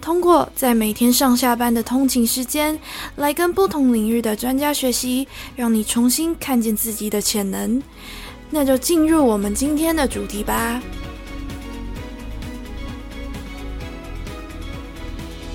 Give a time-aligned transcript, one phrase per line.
[0.00, 2.78] 通过在每天上下班的通勤时间，
[3.16, 5.26] 来跟不同领域的专家学习，
[5.56, 7.82] 让你重新看见自己的潜能。
[8.50, 10.80] 那就进入我们今天的主题吧。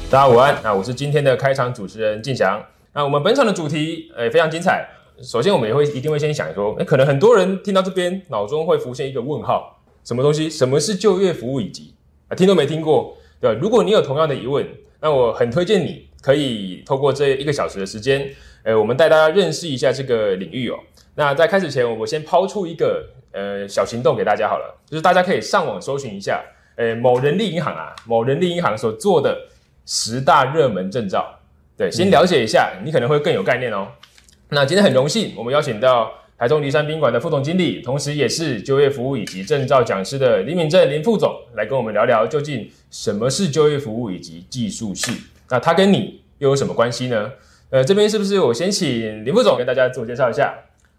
[0.09, 2.63] 大家午安，那我是今天的开场主持人静祥。
[2.93, 4.87] 那我们本场的主题，诶非常精彩。
[5.23, 10.47] 首先，我们也会一定会先想说，诶可能很多人听到这边，脑中会浮现一个问号：什么东西？
[10.49, 11.95] 什么是就业服务以及
[12.27, 12.35] 啊？
[12.35, 13.53] 听都没听过，对？
[13.55, 14.67] 如果你有同样的疑问，
[14.99, 18.29] 那我很推荐你可以透过这一个小时的时间，
[18.63, 20.77] 呃，我们带大家认识一下这个领域哦。
[21.15, 26.43] 那在开始前，我先抛出一个呃小行动给大家好了，就是大家可以上网搜寻一下，
[26.75, 29.37] 呃，某人力银行啊，某人力银行所做的
[29.85, 31.39] 十大热门证照，
[31.77, 33.89] 对，先了解一下，你可能会更有概念哦。
[34.49, 36.11] 那今天很荣幸，我们邀请到
[36.43, 45.13] 台中骊山宾馆的副总经理，同时也是就业服务以及证照讲师的林敏正林副总，来跟我们聊聊究竟什么是就业服务以及技术系。
[45.49, 47.31] 那他跟你又有什么关系呢？
[47.69, 50.53] 呃，这边是不是我先请林副总跟大家自我介绍一下？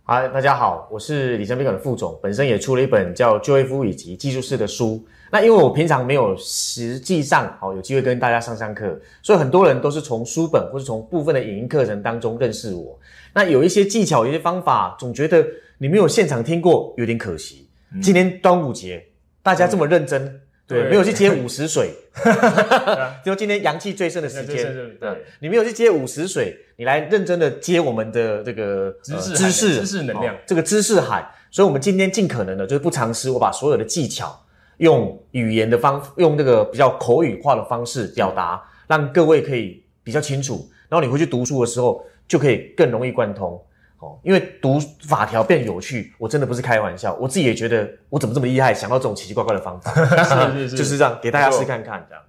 [0.07, 5.03] 嗨，大家好，我是李生宾馆的副总，本身也出了一本叫《就业服务以及技术式》的书。
[5.33, 12.99] 那因为我平常没有实际上好有机会跟大家上上课，所以很多人都是从书本或是从部分的影音课程当中认识我。
[13.33, 15.43] 那有一些技巧，有一些方法，总觉得
[15.79, 17.67] 你没有现场听过，有点可惜。
[18.03, 19.03] 今天端午节，
[19.43, 21.91] 大家这么认真，对，没有去接午时水，
[23.25, 29.81] 就今天阳气最盛的时间，对，你没有去接午时水，你来认真的接我们的这个知识知识。
[29.81, 30.35] 知识能量。
[30.35, 31.31] 哦这个知识海。
[31.51, 34.37] 所以，我们今天尽可能的，就是不尝试，我把所有的技巧
[34.79, 40.69] 用语言的方，用这个比较口语化的方式表达，让各位可以比较清楚。
[40.89, 43.63] 然后你回去读书的时候，就可以更容易贯通。
[44.05, 44.79] 哦，因为读
[45.09, 49.93] 法条变有趣，我真的不是开玩笑，我自己也觉得我怎么这么厉害，想到这种奇奇怪怪的方法，
[50.53, 52.23] 是是是就是这样，给大家试看看这样。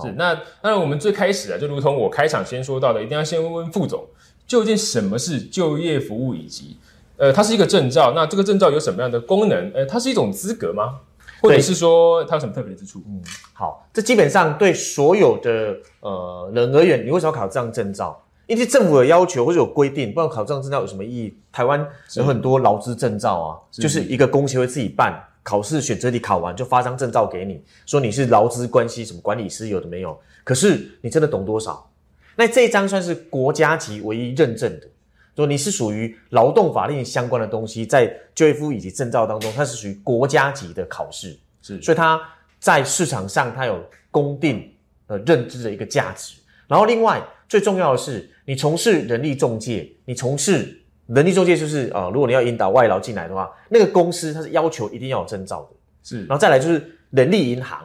[0.00, 4.06] 是，那当然，我们最开始啊，就如同我开场先说到的，一定要先问问副总，
[4.46, 6.76] 究竟什么是就业服务以及，
[7.16, 9.72] 呃，它是一个证照，那这个证照有什么样的功能？
[9.74, 11.00] 呃，它是一种资格吗？
[11.42, 13.02] 或者是说它有什么特别之处？
[13.08, 13.20] 嗯，
[13.52, 18.24] 好，这基本上对所有的呃人而言，你为什么要考这样证照？
[18.48, 21.38] 因为政府有要求或者有规定，不然考这样证照有什么意义？
[21.52, 21.86] 台湾
[22.16, 30.18] 有很多劳资证照啊，就是一个工协会自己办，考试选择题考完就发张证照给你，说你是劳资关系什么管理师有的没有？
[30.44, 31.88] 可是你真的懂多少？
[32.36, 34.88] 那这一张算是国家级唯一认证的，
[35.36, 41.38] 说你是属于劳动法令相关的东西，在就业服务以及证照当中，它是属于国家级的考试。
[41.60, 42.18] 是所以它
[42.58, 43.78] 在市场上它有
[44.10, 44.72] 公定
[45.06, 46.36] 呃认知的一个价值。
[46.66, 55.76] 然后另外最重要的是，你从事人力中介，你从事人力中介就是呃，如果你要引导外劳进来的话，那个公司它是要求一定要有证照的。
[56.02, 57.80] 是然后再来就是人力银行，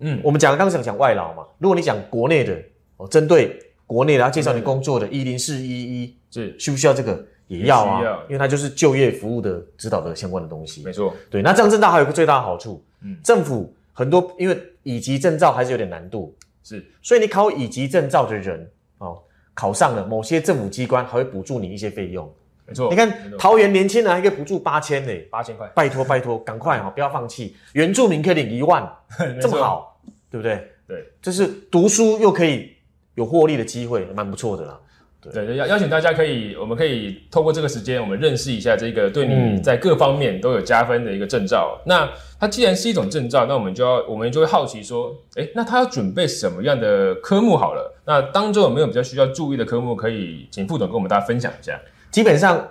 [0.00, 2.56] 嗯我们讲刚刚讲讲外劳嘛，如果你讲国内的
[2.98, 7.26] 哦，针对国内的要介绍你工作的一零四一一，是需不需要这个？
[7.48, 10.82] 也要啊要，因为它就是就业服务的指导的相关的东西。
[10.82, 16.34] 没错，对，那这样证照还有一个最大的好处，嗯政府很多因为乙级证照还是有点难度，
[16.64, 18.68] 是所以你考乙级证照的人
[18.98, 19.22] 哦，
[19.54, 22.32] 考上了某些政府机关还会补助你一些费用。
[22.66, 22.90] 没错。
[22.90, 27.56] 你看桃园年轻人还可以补助八千呢，八千块，拜托拜托，赶快哈、哦，不要放弃。
[27.72, 28.86] 原住民可以领一万，
[29.40, 30.68] 这么好，对不对？
[30.88, 32.72] 对就是读书又可以
[33.14, 34.80] 有获利的机会，蛮不错的啦。
[35.20, 41.80] 对，邀邀请大家可以，我们可以透过这个时间，我们认识一下这个对你嗯在各方面都有加分的一个证照。
[41.84, 47.92] 那它既然是一种证照，那我们就要我们就会好奇说，诶，那他要准备什么样的科目好了？
[48.04, 51.80] 那当中有没有比较需要注意的科目，可以请副总跟我们大家分享一下？
[52.12, 52.68] 基本上，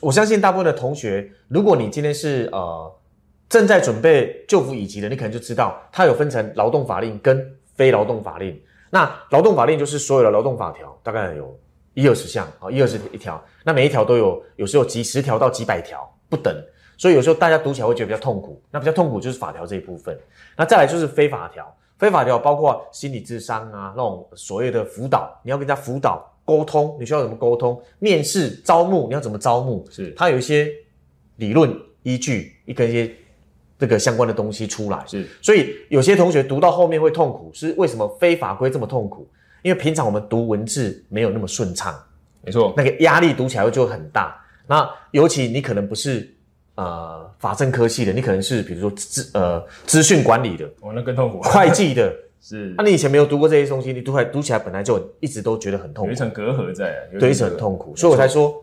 [0.00, 2.94] 我相信大部分的同学，如果你今天是呃
[3.48, 8.60] 正在准备就服乙级的，你可能就知道它有分成劳动法令跟非劳动法令。
[8.90, 11.58] 那劳动法令就是所有的劳动法条，大概有
[11.96, 16.54] 一二十项啊，一二十一条，那每一条都有，有时候几十条到几百条不等，
[16.98, 18.62] 所以有时候大家读起来会觉得比较痛苦。
[18.70, 20.14] 那比较痛苦就是法条这一部分，
[20.58, 27.82] 那再来就是非法条，非法条包括心理智商啊，那种所谓的辅导，你要跟人家辅导沟通，你需要怎么沟通？
[27.98, 29.82] 面试招募你要怎么招募？
[29.90, 30.70] 是它有一些
[31.36, 33.10] 理论依据，一个一些
[33.78, 35.02] 这个相关的东西出来。
[35.06, 39.26] 是所以有些同学读到后面会痛苦，是为什么非法规这么痛苦？
[39.62, 41.94] 因为平常我们读文字没有那么顺畅，
[42.42, 44.40] 没错，那个压力读起来就很大。
[44.66, 46.32] 那尤其你可能不是
[46.74, 52.74] 呃法政科系的，你可能是比如说资呃资讯管理的、哦，那更痛苦，会计的， 是。
[52.76, 58.62] 那、你以前没有读过这些东西，你读起来读起来本来就一直都觉得很痛苦，有一层隔阂在，啊对，一直很痛苦，所以我才说。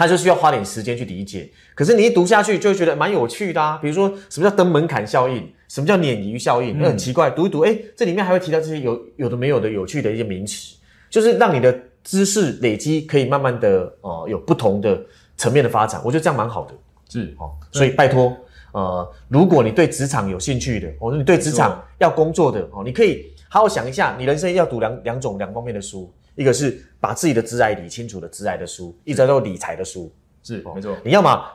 [0.00, 3.78] 他就需要花点时间去理解，可是你一读下去就会觉得蛮有趣的啊。
[3.82, 7.28] 比如说什么叫登门槛效应，什么叫鲶鱼效应，那很奇怪。
[7.28, 10.74] 读一读，哎，这里面还会提到这些有有的没有的有趣的一些名词，
[11.10, 14.98] 就是让你的知识累积可以慢慢的呃有不同的
[15.36, 16.00] 层面的发展。
[16.02, 16.72] 我觉得这样蛮好的
[17.10, 17.52] 是哦。
[17.70, 18.34] 所以拜托，
[18.72, 26.10] 呃，如果你对职场有兴趣的，或者你对职场要工作的哦，你可以好好想一下，你人生要读两两种两方面的书，
[26.40, 30.10] 一个是把自己的职癌理清楚的职癌的书，一直到理财的书。
[30.42, 31.46] 是没错，你要么，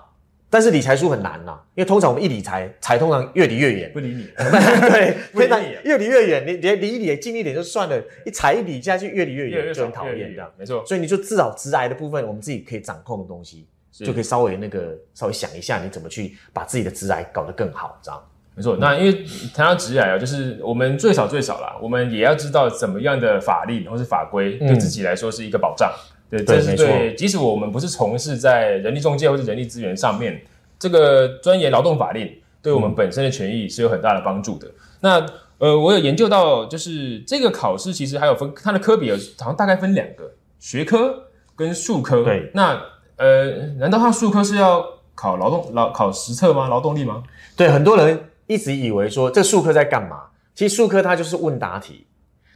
[0.47, 3.89] 但是理财书很难呐、因为通常我们一理财，财通常越理越远。
[3.93, 10.51] 不理你，对，非常越理越远，你连理一理近一点就算了，一踩一理下去越理越远，就很讨厌这样。
[10.55, 18.23] 没错，所以你就至少直癌的部分，我们自己可以掌控的东西，就可以稍微那个稍微想一下，你怎么去把自己的直癌搞得更好，这样。
[18.55, 18.77] 没错。
[18.77, 19.23] 那因为
[19.53, 25.91] 谈到职业啊，就是我们最少最少啦，我们也要知道怎么样的法令或是法规对自己来说是一个保障。
[26.29, 27.15] 对，这是对没错对。
[27.15, 30.41] 即使我们不是从事在人力中介或者人力资源上面，
[30.79, 32.31] 这个钻研劳动法令
[32.61, 34.67] 对我们本身的权益是有很大的帮助的。
[35.01, 35.23] 那
[35.57, 42.23] 呃，我有研究到，就是这个考试其实还有分它的科比有好像大概分两个学科跟术科。
[42.23, 42.81] 对，那
[43.17, 46.67] 呃，难道它术科是要考劳动劳考实测吗？
[46.67, 47.23] 劳动力吗？
[47.55, 50.23] 对，很多人一直以为说这数科在干嘛？
[50.53, 52.07] 其实数科它就是问答题，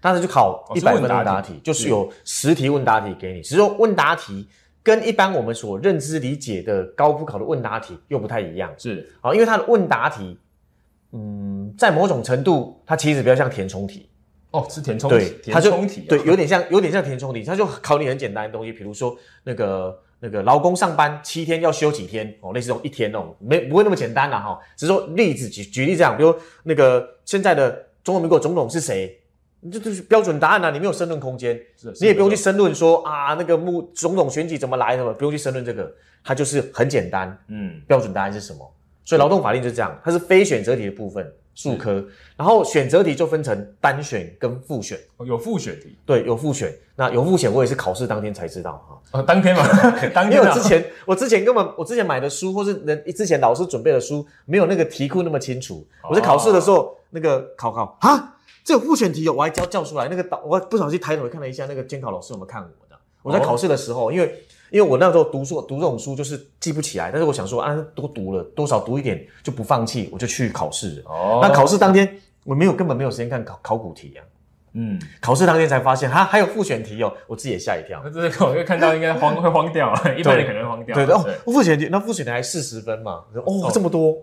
[0.02, 1.60] 当时就考哦一百分是问答题。
[1.64, 4.48] 就是有十题问答题给你，只是说问答题
[4.82, 8.74] 跟一般我们所认知理解的高普考的问答题又不太一样。
[8.78, 9.12] 是。
[9.22, 10.40] 啊，因为它的问答题，
[11.12, 14.10] 嗯，在某种程度它其实比较像填充题，
[14.52, 24.60] 哦，是填充对，填它就充题、啊，对，有点像有点像填充题，它就考你很简单的东西，比如说那个那个劳工上班七天要休几天哦，类似这种一天那种，没不会那么简单啦哈。
[24.76, 29.20] 只是说例子举举例这样，比如那个现在的中华民国总统是谁，
[29.72, 35.92] 这就是标准答案啊，你没有申论空间，是你也不用去申论说啊那个目总统选举怎么来的，不用去申论这个，
[36.24, 38.70] 它就是很简单，嗯，标准答案是什么？
[39.06, 42.02] 所以劳动法令就是这样，它是非选择题的部分，数科，
[42.38, 44.98] 然后选择题就分成单选跟复选。
[45.18, 46.74] 哦有复选题对，有复选。
[46.96, 49.20] 那有复选，我也是考试当天才知道哈。
[49.20, 49.62] 哦，当天嘛，
[50.16, 55.86] 当天啊为我之前，我之前根本我之前买的书，或是人之前老师准备的书，没有那个题库那么清楚。
[56.10, 60.08] 我在考试的时候，那个考考啊，这有复选题有，我还叫叫出来。
[60.08, 62.98] 那个导，我不小心抬头看了一下，那个监考老师有没有看我的？
[63.22, 64.34] 我在考试的时候，因为
[64.72, 71.04] 因为我那时候读书读这种书就是记不起来，但是我想说啊，多读了多少读一点就不放弃，我就去考试。
[71.06, 74.22] 哦，那考试当天我没有根本没有时间看考考古题啊。
[74.74, 78.00] 嗯，考试当天才发现，哈，还有复选题哦，我自己也吓一跳。
[78.06, 83.24] 那这个我就看到应该慌会慌掉啊， 一般人可能会慌掉，对对哦，复选题那复选题还四十分嘛？
[83.34, 84.16] 哦，哦这么多，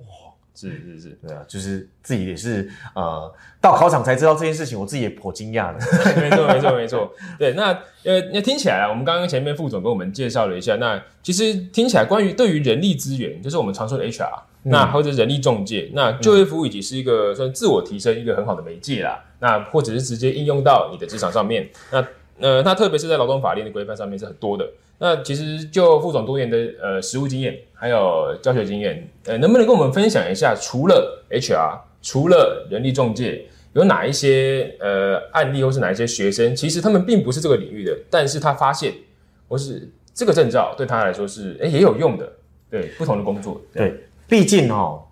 [0.57, 3.31] 是是是，对啊，就是自己也是呃，
[3.61, 5.79] 到考场才知道这件事情，我自己也颇惊讶的。
[6.19, 7.13] 没错，没错，没错。
[7.39, 7.67] 对，那
[8.05, 19.23] 呃，那听起来啊，我们刚刚前面副总跟我们介绍了一下，那其实听起来关于对于人力资源，就是我们常说的 HR，、那或者人力中介，那就业服务以及是一个算自我提升一个很好的媒介啦。
[19.41, 22.03] 那或者是直接应用到你的职场上面，那
[22.41, 24.67] 呃，那特别是在劳动法令的规范上面是很多的。
[24.99, 38.95] 那其实就副总多年的呃实务经验，还有教学经验，呃，能不能跟我们分享一下，除了 HR，除了人力中介，有哪一些呃案例，或是哪一些学生，其实他们并不是这个领域的，但是他发现
[39.49, 42.33] 或是这个证照对他来说是哎也有用的，
[42.71, 43.95] 对不同的工作，对，
[44.27, 45.03] 毕竟哦，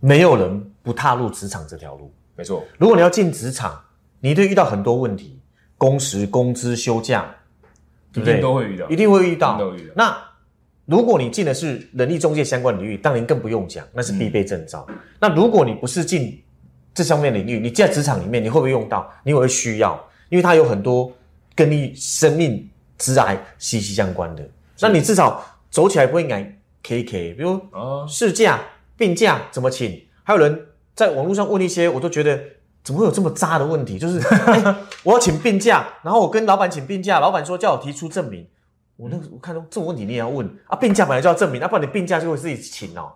[0.00, 2.12] 没有人不踏入职场这条路。
[2.36, 3.80] 没错，如果你要进职场，
[4.20, 5.38] 你一定遇到很多问题，
[5.78, 7.34] 工时、工资、休假，
[8.12, 8.34] 对一不对？
[8.34, 9.92] 定都会遇到一，定会遇到都遇到。
[9.94, 10.16] 那
[10.84, 14.86] 如果你进的是人力中介相关领域，当然更不用讲，那是必备证照。
[15.20, 16.42] 那如果你不是进
[16.92, 19.10] 这方面领域，你在职场里面，你会不会用到？
[19.24, 21.10] 你会需要，因为它有很多
[21.54, 24.46] 跟你生命、职癌息息相关的。
[24.80, 28.60] 那你至少走起来不会挨 K K，比如哦，事假、
[28.96, 30.02] 病假怎么请？
[30.24, 32.38] 还有人在网络上问一些，我都觉得
[32.82, 33.98] 怎么会有这么渣的问题？
[33.98, 38.46] 就是、哎我要请病假，然后我跟老板请病假，老板说叫我提出证明。
[38.96, 40.76] 我那个我看到这种问题你也要问啊？
[40.76, 43.12] 病假本来就要证明，啊，不然你病假就会自己请哦。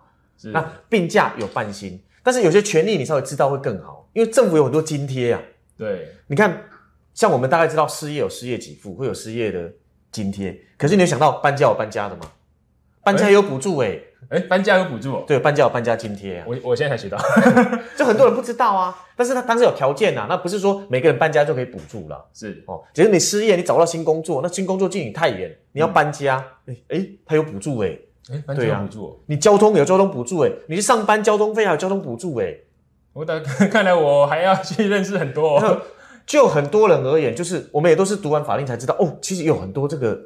[0.51, 5.41] 那病假有半薪，但是有些权利你稍微知道会更好，因为政府有很多津贴啊。
[5.77, 6.61] 对，你看，
[7.13, 9.71] 像我们大概知道失业有失业给付，会有失业的
[10.11, 12.23] 津贴，可是你有想到搬家有搬家的吗？
[13.03, 15.23] 搬家也有补助诶、 哎，搬家有补助哦。
[15.27, 17.17] 对，搬家有搬家津贴啊，我我现在才学到，
[17.97, 18.95] 就很多人不知道啊。
[19.15, 22.83] 但是他当时有条件呐、那不是说每个人搬家就可以补助了是哦。
[22.93, 27.97] 只是你失业，你找不到新工作，那新工作距你太远，你要搬家，哎、哎，他有补助哎、
[28.31, 29.17] 哎，搬家补助哦。
[29.27, 32.53] 你交通有交通补助哎、你去上班交通费还有交通补助哎、
[33.13, 35.81] 我的看来我还要去认识很多哦。
[36.25, 40.19] 就很多人而言，就是我们也都是读完法令才知道，哦，其实有很多这个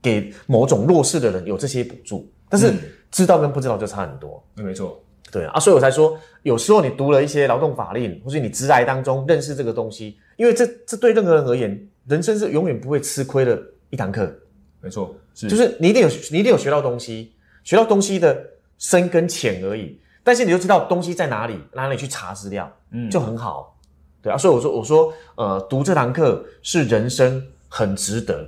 [0.00, 2.78] 给某种弱势的人有这些补助，但是嗯。
[3.10, 4.44] 知道跟不知道就差很多。
[4.54, 5.02] 对没错，
[5.32, 14.30] 对啊，所以我才说，有时候你读了一些劳动法令，或是你职涯当中认识这个东西，因为这这对任何人而言，人生是永远不会吃亏的一堂课，
[14.82, 15.48] 没错，是。
[15.48, 17.32] 就是你一定有你一定有学到东西，
[17.64, 18.44] 学到东西的
[18.76, 23.08] 深跟浅而已，但是你就知道东西在哪里，哪里去查资料，嗯。
[23.08, 23.74] 就很好。
[24.20, 28.46] 对啊，所以我说我说呃，读这堂课是人生很值得。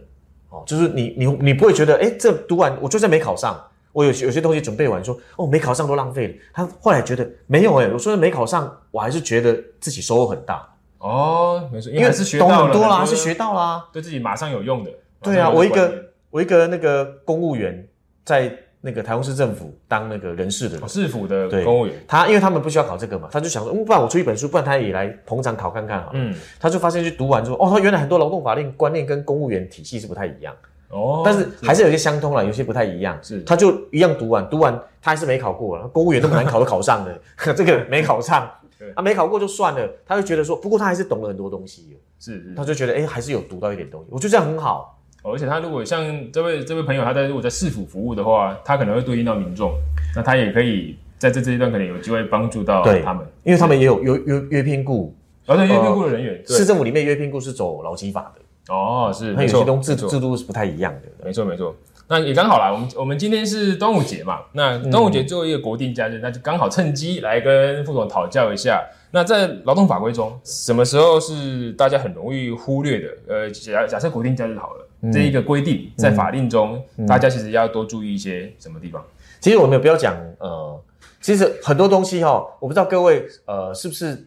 [0.50, 3.58] 哦，就是你你你不会觉得哎，这读完我就算没考上，
[3.92, 10.68] 我有有些东西准备完说哦没考上都浪费了，他后来觉得没有哎，我说没考上，我还是觉得自己收获很大，
[10.98, 13.88] 哦，没错，因为是学到了很多啦，是学到啦。
[13.92, 14.90] 对自己马上有用的。
[15.22, 17.86] 对啊，我一个我一个那个公务员
[18.24, 26.12] 在那个台中市政府当那个人事的市府的公务员，他因为他们不需要考这个嘛，他就想说，嗯，不然我出一本书，不然他也来捧场考看看好了。
[26.14, 30.54] 嗯，他就发现去读完之后，哦，他原来很多劳动法令观念跟公务员体系是不太一样，
[30.90, 33.18] 哦，但是还是有些相通了，有些不太一样。
[33.22, 33.40] 是。
[33.42, 37.18] 他就一样读完，读完他还是没考过了，公务员那么难考都考上了，
[37.56, 38.50] 这个没考上。
[38.78, 42.54] 对，啊，没考过就算了，他就觉得说，不过他还是懂了很多东西，是是。
[42.56, 44.96] 他就觉得，哎，还是有读到一点东西，我觉得这样很好。
[45.22, 49.74] 哦而且他如果像这位这位朋友，他在如果在市府服务的话，他可能会对应到民众，
[50.16, 53.26] 那他也可以在这这一段可能有机会帮助到他们。
[53.44, 56.56] 因为他们也有有有约聘雇，而且约聘雇的人员，对。
[56.56, 58.40] 市政府里面约聘雇是走劳基法的，
[58.70, 61.24] 哦，是那有些东制制度是不太一样的。
[61.24, 61.74] 没错没错，
[62.06, 62.72] 那也刚好啦。
[62.72, 68.80] 我们我们今天是端午节嘛，那端午节作为一个国定假日，那就刚好趁机来跟副总讨教一下。
[69.10, 73.08] 那在劳动法规中，什么时候是大家很容易忽略的？
[73.26, 79.04] 呃，假假设国定假日好了，这一个规定在法令中，大家其实要多注意一些什么地方？
[79.40, 80.80] 其实我们不要讲呃，
[81.20, 84.24] 其实很多东西哈、我不知道各位呃是不是，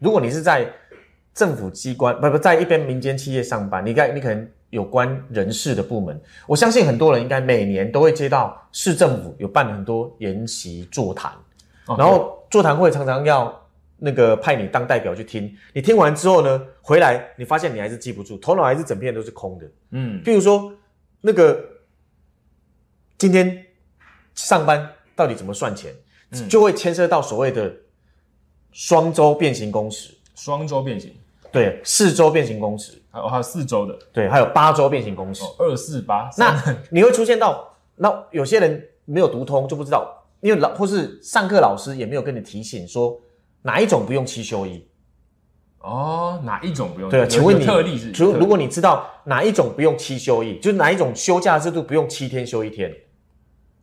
[0.00, 0.68] 如果你是在
[1.36, 11.30] 政府机关不不在一边民间企业上班，你该你可能有关人事的部门，我相信很多人应该每年都会接到市政府有办很多研习座谈，
[11.86, 13.54] 哦然后座谈会常常要
[13.98, 19.66] 那个派你当代表去听，你听完之后呢，回来你发现你还是记不住，头脑还是整片都是空的。
[19.90, 20.72] 嗯，譬如说，
[21.20, 21.62] 那个
[23.18, 23.62] 今天
[24.34, 25.92] 上班到底怎么算钱，
[26.30, 26.48] 嗯。
[26.48, 27.70] 就会牵涉到所谓的
[28.72, 31.14] 双周变形工时，双周变形，
[31.56, 35.42] 对，四周变形工时，还有还有四周的对，还有八周变形工时。
[35.42, 43.20] 哦，二四八，那你会出现到，那有些人没有读通就不知道，因为老或是上课老师也没有跟你提醒说
[43.62, 44.86] 哪一种不用七休一。
[45.78, 47.08] 哦，哪一种不用？
[47.08, 48.10] 对请问你特例是？
[48.10, 52.90] 如如果你知道哪一种不用七休一，就是哪一种休假制度不用七天休一天，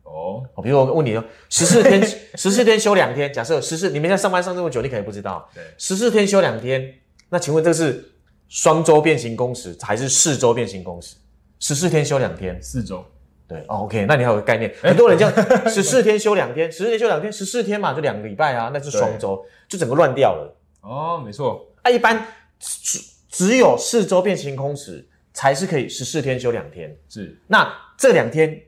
[0.02, 6.94] 哦，哦，比如我问你哦，十四天十四天休两天，假设十四你们在上班上这么久，你可能不知道，对十四天休两天，
[7.34, 8.12] 那请问这是
[8.48, 11.16] 双周变形工时还是四周变形工时？
[11.58, 13.04] 十四天休两天，四周，
[13.48, 20.56] 对哦，OK，那你还有个概念，很多人这样十四天休两天，十四天休两天，十四天嘛，就两个礼拜啊，那是双周，就整个乱掉了。
[20.82, 22.24] 哦，没错，啊，一般
[22.60, 26.96] 只只有四周变形工时才是可以十四天休两天。
[27.08, 27.36] 是。
[27.48, 28.62] 那这两天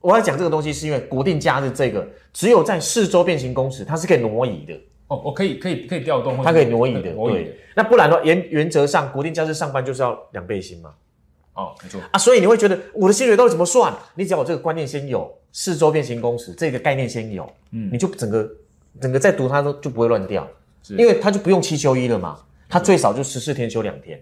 [0.00, 4.74] 我要讲这个东西，是因为国定假日这个只有在四周变形工时，它是可以挪移的，
[5.14, 7.12] 哦，我可以可以可以调动，它可以挪移的。
[7.12, 10.94] 挪移的对，那不然的话，原原则上国定假日上班就是要两倍薪嘛。
[11.54, 13.94] 哦，没错，啊，所以你会觉得我的薪水到底怎么算？
[14.16, 18.50] 你只要有这个观念先有，四周变形工时这个概念先有，嗯你就整个
[19.00, 20.48] 整个在读它都就不会乱掉，
[20.90, 24.20] 因为它就不用七休一了嘛，它最少就十四天休两天，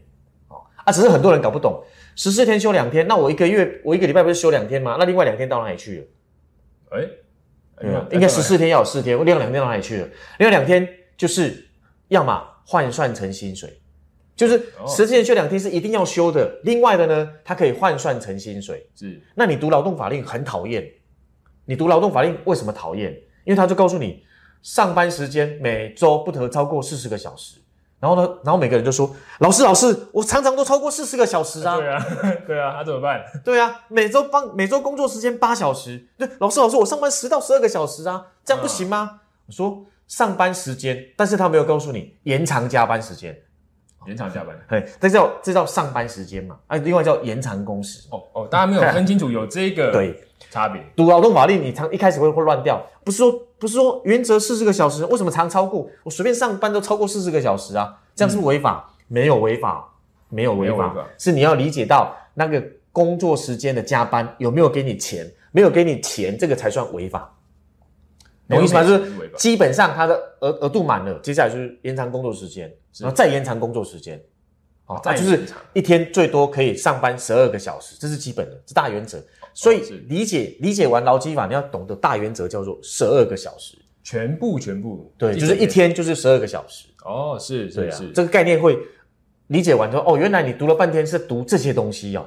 [0.48, 1.82] 哦啊，只是很多人搞不懂，
[2.16, 4.96] 十四天休两天，那我一个月我一个礼拜不是休两天吗？
[4.98, 6.04] 那另外两天到哪里去了？
[6.90, 7.21] 哎，对
[7.90, 10.08] 啊，应该十四天要有四天，我另外两天到哪里去了？
[10.38, 11.68] 另外两天就是
[12.08, 13.80] 要么换算成薪水，
[14.36, 18.86] 就是哦十四天休两天是一定要休的，另外的呢，它可以换算成薪水。
[18.94, 20.86] 是那你读劳动法令很讨厌，
[21.64, 23.12] 你读劳动法令为什么讨厌？
[23.44, 24.22] 因为他就告诉你，
[24.62, 27.61] 上班时间每周不得超过四十个小时。
[28.02, 31.76] 然后呢，然后每个人就说：“老师，老师，我常常都超过四十个小时啊。
[31.76, 32.06] 对啊，
[32.48, 33.22] 对啊，那怎么办？
[33.44, 36.04] 对啊，每周帮每周工作时间八小时。
[36.18, 39.20] 对，老师，老师，我上班十到十二个小时啊，这样不行吗？
[39.46, 43.40] 我说上班时间，但是他没有告诉你延长加班时间。
[44.06, 44.58] 延长加班。
[44.68, 48.08] 对，这叫这叫上班时间嘛，啊，另外叫延长工时。
[48.10, 50.18] 哦哦，大家没有分清楚有这个对
[50.50, 50.84] 差别。
[50.96, 55.86] 读劳动法令，你常一开始会会乱掉，不是说不是说原则四十个小时，为什么常超过？
[56.02, 58.88] 我随便上班都超过四十个小时啊，这样是不是违法？
[59.08, 59.92] 没有违法，
[60.30, 67.30] 没有违法，是你要理解到那个工作时间的加班有没有给你钱，没有给你钱，这个才算违法。
[68.48, 68.82] 懂我意思吗？
[68.82, 74.20] 就是基本上他的额额度满了，接下来就是延长工作时间，然后再延长工作时间。
[74.86, 79.22] 哦，再啊，就是一天最多可以上班十二个小时，这是基本的，这大原则。
[79.54, 85.12] 所以理解理解完劳基法，你要懂得大原则叫做十二个小时，全部全部。
[85.16, 88.78] 对，就是一天就是十二个小时，哦，是是是，，这个概念会
[89.48, 92.26] 理解完之后，哦，原来你读了半天是读这些东西哦，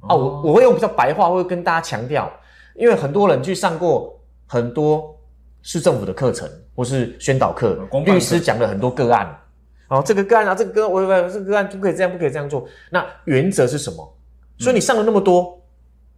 [0.00, 2.32] 啊，我我会用比较白话，会跟大家强调，
[2.74, 5.14] 因为很多人去上过很多
[5.62, 7.78] 市政府的课程或是宣导课。
[8.06, 9.38] 律师讲了很多个案，
[9.88, 14.16] 哦，这个个案啊，这个个案我我这个个案不可以这样，不可以这样做，那原则是什么？
[14.58, 15.60] 所以你上了那么多，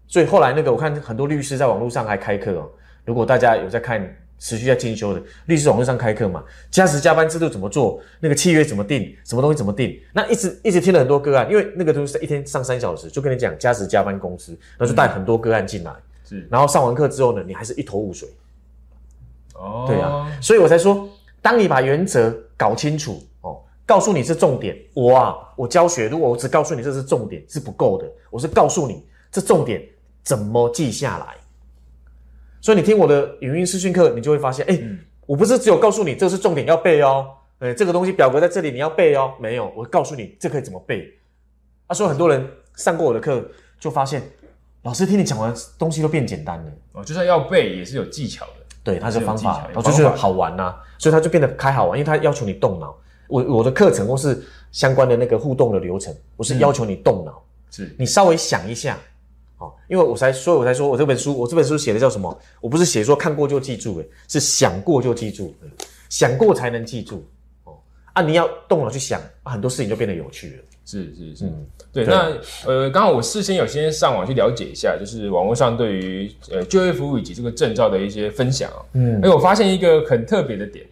[0.06, 2.70] 所以后来那个我看很多律师在网络上还开课哦，
[3.04, 4.16] 如果大家有在看。
[4.38, 7.99] 持续在进修的律师网络上开课嘛，加时加班制度怎么做？
[8.20, 9.16] 那个契约怎么定？
[9.25, 9.99] 什么东西怎么定？
[10.12, 15.90] 那一直一直听了很多个案，因为那个都是一天上三小时，就跟你讲加时加班公司，然后就带很多个案进来，
[16.23, 18.28] 是然后上完课之后呢，你还是一头雾水。
[19.54, 21.08] 哦，对啊，所以我才说，
[21.40, 23.36] 当你把原则搞清楚哦，
[23.87, 29.81] 告诉你是重点，我啊，我教学如果我只告诉你这是重点是不够的，我是告诉你这重点
[30.25, 31.37] 怎么记下来。
[32.61, 34.76] 所以你听我的语音视讯课，你就会发现，哎、
[35.25, 37.28] 我不是只有告诉你这是重点要背哦，
[37.61, 41.09] 哎，这个东西表格在这里你要背哦，没有，我告诉你这可以怎么背。
[41.87, 44.21] 啊，所以很多人上过我的课，就发现
[44.83, 46.73] 老师听你讲完东西都变简单了。
[46.95, 48.52] 哦，就算要背也是有技巧的。
[48.83, 52.97] 对，它是方法，是有技巧然后就觉得有方法好玩呐、所以它就变得开好玩，因为它要求你动脑。
[53.28, 54.42] 我我的课程或是
[54.73, 58.99] 相关的那个互动的流程，我是要求你动脑，是你稍微想一下，
[59.59, 62.38] 哦，因为我才，所以我才说我这本书，我这本书写的叫什么？
[62.61, 65.71] 我不是写说看过就记住，诶，是想过就记住，嗯
[66.09, 67.25] 想过才能记住，
[67.64, 67.75] 哦，
[68.12, 70.62] 啊，你要动脑去想，啊，很多事情就变得有趣了。
[70.85, 72.04] 是是是，嗯对。
[72.06, 72.33] 那
[72.64, 78.78] 呃，刚好我事先有先上网去了解一下，就是网络上对于呃就业服务以及这个证照的一些分享啊。
[78.93, 80.86] 嗯哎，我发现一个很特别的点，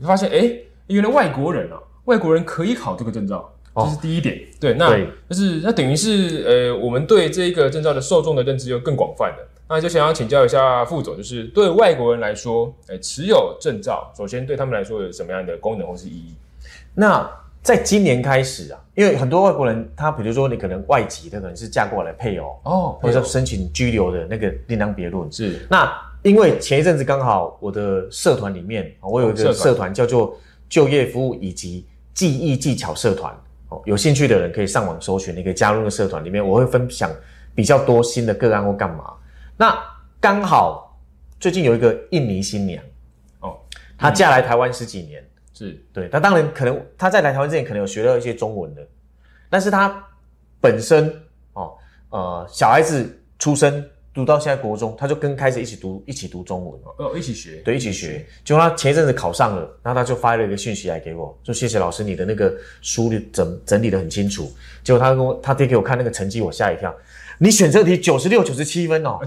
[0.00, 0.54] 我发现哎，
[0.92, 3.52] 原来外国人啊，外国人可以考这个证照。
[3.74, 4.94] 哦这是第一点，对，那
[5.30, 9.48] 就是那等于是呃，我们对这个证照的受众的认知又更广泛了。
[9.66, 16.34] 那就想要请教一下副总，就是对外国人来说，呃，持有证照，首先对他们来说有什么样的功能或是意义？
[16.94, 17.26] 那
[17.62, 25.32] 在今年开始啊，因为很多外国人，他比如说你可能外籍的，可能是嫁过来配偶，哦或者说申请居留的那个另当别论。
[25.32, 25.90] 是那
[26.22, 30.36] 因为前一阵子刚好我的社团里面，啊我有一个社团叫做
[30.72, 33.30] 就业服务以及记忆技巧社团。
[33.68, 37.10] 哦，有兴趣的人可以上网搜寻，你可以加入那个社团里面，我会分享
[37.54, 39.12] 比较多新的个案或干嘛。
[39.54, 39.78] 那
[40.18, 40.98] 刚好
[41.38, 42.82] 最近有一个印尼新娘，
[43.40, 43.58] 哦，
[43.98, 48.80] 她嫁来台湾十几年，是对，她当然可能她在来台湾之前可能有学到一些中文的，
[49.50, 50.02] 但是她
[50.58, 51.14] 本身
[51.52, 51.76] 哦
[52.08, 58.24] 呃小孩子出生读到现在国中，他就跟开始一起读一起读中文，哦，一起学，对，一起学。
[58.44, 64.52] 结果他前一阵子考上了，然后他就发了一个讯息来给我，说谢谢老师，你的那个书里整整理的很清楚。
[64.84, 66.94] 结果他跟我他贴给我看那个成绩，我吓一跳，
[67.38, 69.18] 你选这题九十六九十七分哦，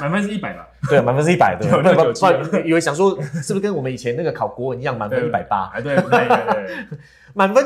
[0.00, 0.66] 满分是一百吧？
[0.88, 6.76] 对，满分是一百 的，96不不97不，以为想说是不是跟我们以前那个考国文一样，满分一百八，哎，对，对对对，
[7.34, 7.62] 满分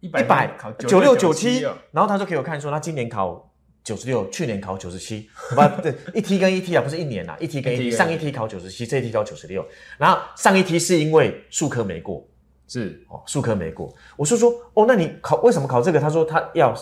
[0.00, 3.49] 一一百考九六九七哦，然后他就给我看说他今年考
[3.82, 8.30] 九十六，去年考九十七，不 对，一梯跟一梯啊，不是一年啊，一梯跟一梯，一梯上一梯。
[8.30, 9.66] 考九十七，这一梯考九十六，
[9.98, 12.24] 然后上一梯是因为数科没过。
[12.68, 13.02] 是。
[13.08, 15.98] 哦，数科没过，我是说哦，那你考为什么考这个？
[15.98, 16.72] 他说他要，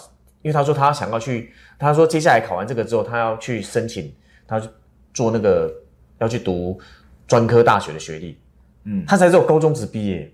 [0.42, 4.12] 因为他说他想要去，他说接下来考完这个之后，他要去申请，
[4.46, 4.68] 他去
[5.14, 5.72] 做那个
[6.18, 6.78] 要去读
[7.26, 8.38] 专科大学的学历，
[8.84, 9.04] 嗯。
[9.06, 10.30] 他才只有高中职毕业，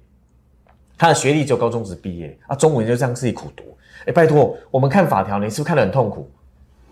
[0.99, 2.37] 他的学历只有高中职毕业。
[2.49, 3.77] 啊，中文就这样自己苦读。
[4.07, 6.29] 哎，拜托，我们看法条，你是不是看得很痛苦？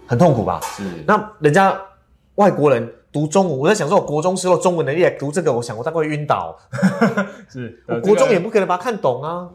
[0.06, 0.60] 很痛苦吧？
[0.62, 1.80] 是，那人家
[2.36, 6.58] 外国人读中文，我在想说，我国中时候中文能力来读这个，我想我大概会晕倒。
[7.48, 9.48] 是， 我国中也不可能把它看懂啊。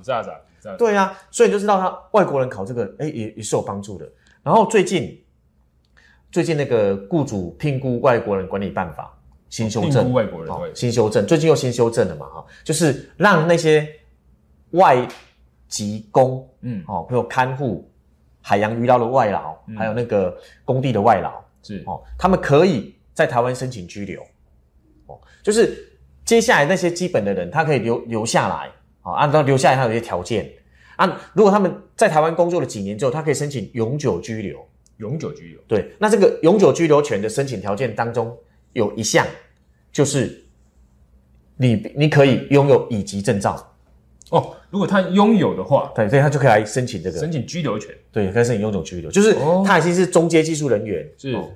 [0.77, 4.09] 对啊，所以你就知道他外国人考这个，哎，也也是有帮助的。
[4.43, 5.21] 然后最近
[6.31, 9.17] 最近那个雇主聘雇外国人管理办法
[9.49, 13.87] 新修正外国人新修正，最近又新修正了嘛，哈，就是让那些
[14.71, 15.07] 外
[15.67, 17.89] 籍工，嗯哦，比如看护、
[18.47, 24.21] 海洋渔捞的外劳，还有那个工地的外劳，是哦，他们可以在台湾申请居留，
[25.07, 28.69] 哦，就是接下来那些基本的人，他可以留留下来，
[29.01, 30.49] 哦，按照留下来他有一些条件，
[30.95, 34.65] 啊，如果他们在台湾工作了几年之后，他可以申请永久居留。
[34.97, 35.61] 永久居留。
[35.67, 38.35] 对，那这个永久居留权的申请条件当中
[38.73, 39.27] 有一项，
[39.91, 40.43] 就是
[41.57, 43.76] 你你可以拥有乙级证照，
[44.29, 47.93] 哦，如果他拥有的话，对，所以他就可以来申请这个，申请居留权。
[48.11, 49.63] 对，可以申请永久居留，就是哦。
[49.65, 51.33] 他已经是中阶技术人员，是。
[51.33, 51.49] 哦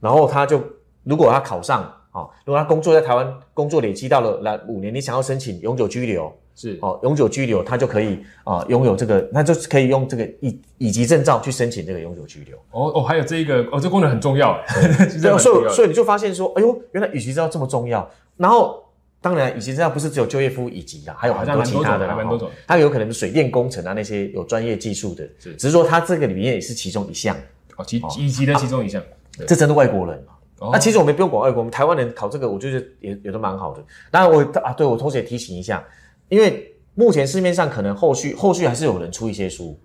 [0.00, 0.60] 然后他就
[1.04, 6.76] 如果他考上，哦，如果他工作在台湾工作累积到了来五年，你想要申请永久居留，是。
[6.82, 12.56] 哦，永久居留，他就可以啊、拥有这个，那就是可以用这个以以及证照去申请这个永久居留。
[12.72, 14.60] 哦哦，还有这一个哦，这功能很重要，
[15.38, 18.10] 所以所以你就发现说，哎呦，原来乙级证照这么重要。
[18.36, 18.82] 然后
[19.22, 22.48] 当然，以及这样不是只有就业服务以及啊，还有很多其他的啦，还蛮多种。
[22.48, 25.54] 哦它有可能是水电工程啊那些有专业技术的，是。
[25.54, 27.34] 只是说它这个里面也是其中一项。
[27.76, 29.02] 哦，其以及的其中一项，
[29.38, 30.22] 对这真的外国人。
[30.70, 33.82] 那其实我们不用管外国，我们台湾人考这个，我觉得也也都蛮好的。
[34.10, 35.82] 当然我啊，对我同时也提醒一下，
[36.28, 39.76] 因为目前市面上可能后续后续还是有人出一些书，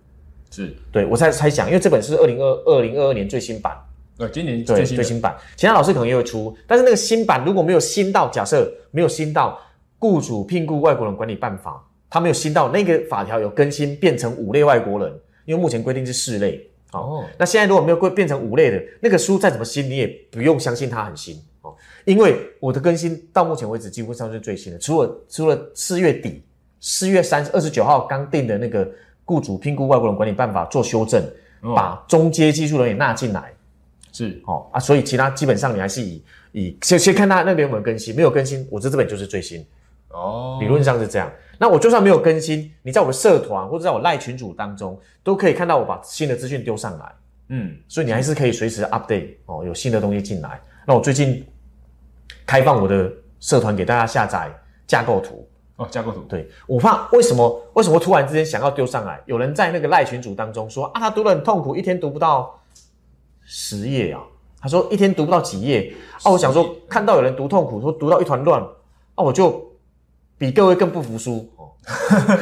[0.52, 0.76] 是。
[0.91, 3.76] 对我在猜想，因为这本是二零二二零二二年最新版，
[4.19, 9.60] 呃，今年对最新最新版，其他老师可能也会出，但是那个新版如果没有新到，假设没有新到
[9.99, 15.13] 雇主聘雇外国人管理办法，他没有新到那个法条有更新变成五类外国人，
[15.45, 16.67] 因为目前规定是四类。
[16.93, 21.75] 哦哦，那现在如果没有规变成五类的那个书再怎么新，你也不用相信它很新哦，
[22.06, 26.41] 因为我的更新到目前为止几乎上是最新的，除了除了四月底
[26.80, 28.89] 四月三二十九号刚定的那个
[29.25, 31.21] 雇主聘雇外国人管理办法做修正，
[31.62, 33.53] 哦把中阶技术人员纳进来。
[34.17, 39.63] 是哦啊，所以其他基本上你还是以以先先看他那边有没有更新，没有更新，我这这本就是最新，
[40.10, 41.32] 哦，理论上是这样。
[41.60, 47.12] 那我就算没有更新，你在我的社团或者在我赖群组当中，都可以看到我把新的资讯丢上来，
[47.49, 50.60] 嗯所以你还是可以随时 update 哦，有新的东西进来。
[50.88, 51.45] 那我最近
[52.43, 54.49] 开放我的社团给大家下载
[54.88, 59.21] 架构图，哦，架构图对我怕为什么为什么突然之间想要丢上来？
[59.25, 62.57] 有人在那个赖群组当中说啊，他读得很痛苦，一天读不到
[63.47, 64.21] 十页啊。
[64.60, 66.31] 他说一天读不到几页啊。
[66.31, 68.62] 我想说看到有人读痛苦，说读到一团乱
[69.15, 69.71] 啊，我就
[70.38, 71.71] 比各位更不服输哦，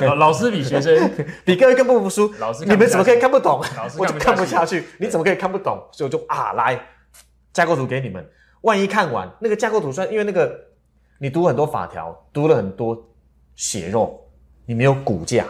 [0.02, 1.12] 老 老师比学生
[1.46, 2.34] 比各位更不服输。
[2.40, 4.00] 老师你们怎么可以看不懂老师？
[4.00, 4.84] 我就看不下看不下去。
[4.98, 5.78] 你怎么可以看不懂？
[5.92, 6.80] 所以我就啊来
[7.54, 8.26] 架构图给你们。
[8.62, 10.60] 万一看完那个架构图，算因为那个
[11.20, 12.98] 你读很多法条，读了很多
[13.56, 14.20] 血肉，
[14.66, 15.46] 你没有骨架。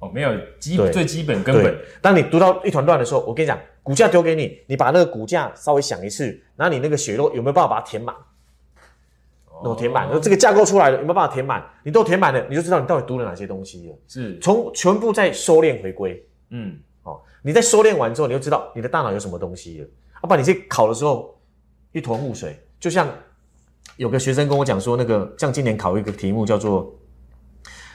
[0.00, 8.14] 哦，没有基最基本根本，当你读到一团乱的时候，我跟你讲，骨架丢给你，你把那个骨架稍微想一次，然后你那个血肉有没有办法把它填满？
[9.62, 11.62] 都填满，哦这个架构出来了，有没有办法填满？
[11.82, 13.94] 你都填满了，你就知道你到底读了哪些东西了。
[14.08, 19.88] 是从全部在收敛回归嗯哦，你在收敛完之后，你就知道你的大脑有什么东西了。
[20.14, 21.38] 啊、不然你去考的时候
[21.92, 23.06] 一坨雾水，就像
[23.96, 26.90] 有个学生跟我讲说，那个像今年考一个题目叫做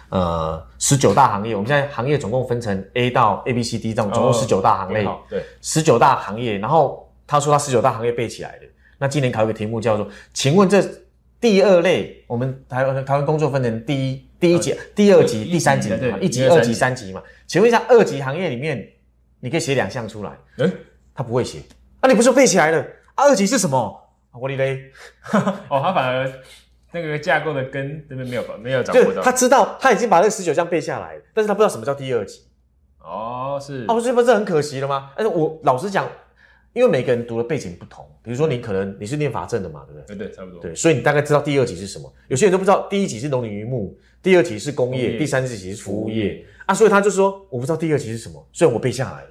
[0.10, 5.00] 呃十九大行业，我们现在行业总共分成 A 到 A B C D 这种总共十九大行类。
[5.00, 8.66] 很好，对，十九大行业，然后他说他十九大行业背起来的。
[8.98, 10.82] 那今年考一个题目叫做，请问这
[11.42, 17.22] 第二类，我们台湾台湾工作分成第一第一级、第二级、第三级对嘛，一级、二级、三级嘛。
[17.46, 18.88] 请问一下，二级行业里面，
[19.40, 20.72] 你可以写两项出来，哎，
[21.14, 21.60] 他不会写，
[22.02, 22.80] 那，你不是背起来了？
[23.16, 24.02] 啊，二级是什么？
[24.32, 24.92] 啊我的嘞，
[25.70, 26.32] 哦，他反而
[26.96, 32.42] 那个架构的根这边没有没有掌就握到，他知道他已经把那个十九项背下来了，但是他不知道什么叫第二级。
[33.02, 35.12] 哦是啊，不是不是很可惜了吗？
[35.18, 36.10] 但是我老实讲，
[36.74, 40.16] 因为每个人读的背景不同，比如说你可能你是念法政的嘛，对不对？
[40.16, 42.12] 对对差不多，对，所以你大概知道第二级是什么。
[42.30, 46.74] 有些人都不知道，第一级是农林渔牧，第二级是工业，第三级是服务业啊。
[46.74, 49.30] 所以他就说，我不知道第二级是什么，虽然我背下来了，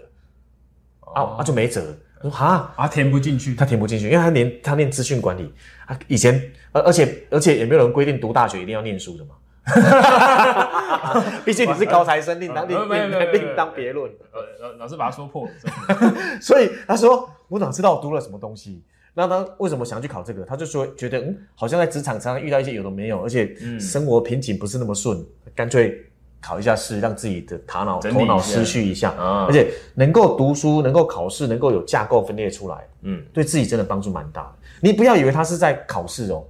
[1.15, 1.83] 啊哦啊就没辙。
[2.25, 5.53] 我说哈，啊填不进去，他填不进去，因为他连他念资讯管理
[5.85, 9.35] 啊，以前而而且而且也没有人规定读大学一定要念书的嘛。
[11.45, 14.11] 毕竟你是高材生，另当另另另当别论。
[14.33, 15.53] 呃老老师把他说破了，
[16.41, 18.83] 所以他说我哪知道我读了什么东西？
[19.15, 20.45] 那他为什么想去考这个？
[20.45, 25.23] 他就说觉得嗯，好像在职场常常遇到一些有的没有，而且嗯生活瓶颈不是那么顺，
[25.55, 26.03] 干脆
[26.45, 34.53] 考一下试，让自己的头脑头脑思绪一下，啊而且能够读书，能够考试，能够有架构分裂出来，嗯对自己真的帮助蛮大的。
[34.81, 36.45] 你不要以为他是在考试哦，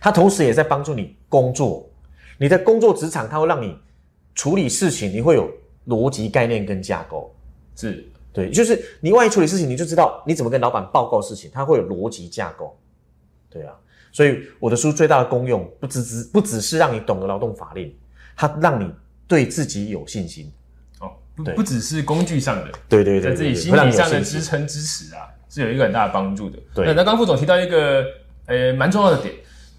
[0.00, 1.86] 他同时也在帮助你工作。
[2.38, 3.78] 你的工作职场，它会让你
[4.34, 5.50] 处理事情，你会有
[5.86, 7.34] 逻辑概念跟架构。
[7.74, 12.78] 是对，就是你万一处理事情，你就知道你怎么跟老板报告事情，他会有逻辑架构。
[13.48, 13.74] 对啊，
[14.12, 17.94] 所以我的书最大的功用，不只只不只是让你懂得劳动法令，
[18.36, 18.88] 它让你
[19.26, 20.52] 对自己有信心。
[21.00, 26.58] 哦不不只是工具上的，对对对在自己心理上的支撑支持啊，是有一个很大的帮助的。
[26.74, 28.04] 对那那刚刚副总提到一个
[28.46, 29.34] 呃蛮重要的点，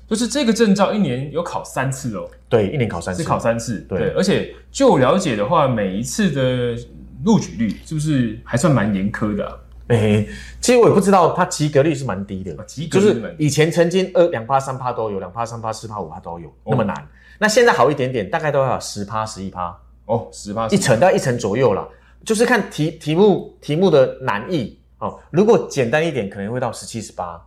[0.07, 3.79] 就是这个证照一年有考三次哦，对，一年考三次，是考三次。
[3.89, 6.79] 对而且就我了解的话，每一次的
[7.23, 9.57] 录取率是不是还算蛮严苛的啊？
[9.87, 10.27] 哎、
[10.59, 17.07] 其实我也不知道，它及格率是蛮低的，啊及格就是以前曾经二两趴三趴都有，两趴三趴四趴五趴都有，那么难。
[17.39, 21.87] 那现在好一点点，大概都要十趴十一趴，哦，十趴一层大概一层左右啦，
[22.25, 25.19] 就是看题题目题目的难易哦。
[25.31, 27.41] 如果简单一点，可能会到十七十八。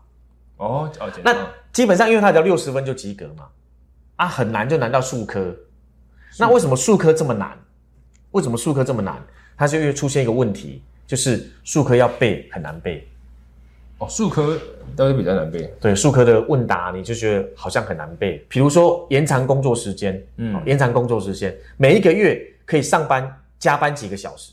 [0.57, 3.47] 哦哦，简单那基本上因为它只要六十分就及格嘛，
[4.17, 5.55] 啊，很难就难到数科。
[6.39, 7.59] 那为什么数科这么难？
[8.31, 9.21] 为什么数科这么难？
[9.57, 13.05] 它就会出现一个问题，就是数科要背很难背。
[13.99, 14.57] 哦，数科
[14.95, 15.69] 都是比较难背。
[15.81, 18.47] 对数科的问答，你就觉得好像很难背。
[18.49, 24.53] 比如说延长工作时间，嗯嗯，延长工作时间，每一个月可以上班加班几个小时。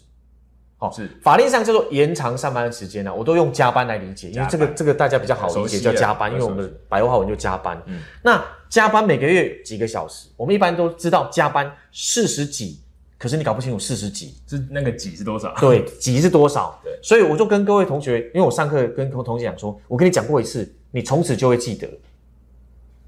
[0.79, 7.79] 好、是法令上叫做延长上班的时间呢、我都用加班来理解，因为这个这个大家比较好理解，叫加班，因为我们白话文就加班。
[7.85, 12.79] 嗯那加班每个月几个小时，我们一般都知道加班四十几，
[13.17, 15.53] 可是你搞不清楚四十几，是那个几是多少？
[15.59, 16.79] 对，几是多少？
[16.83, 21.89] 对所以我就跟各位同学，因为我上课跟同学讲说，我跟你讲过一次，你从此就会记得，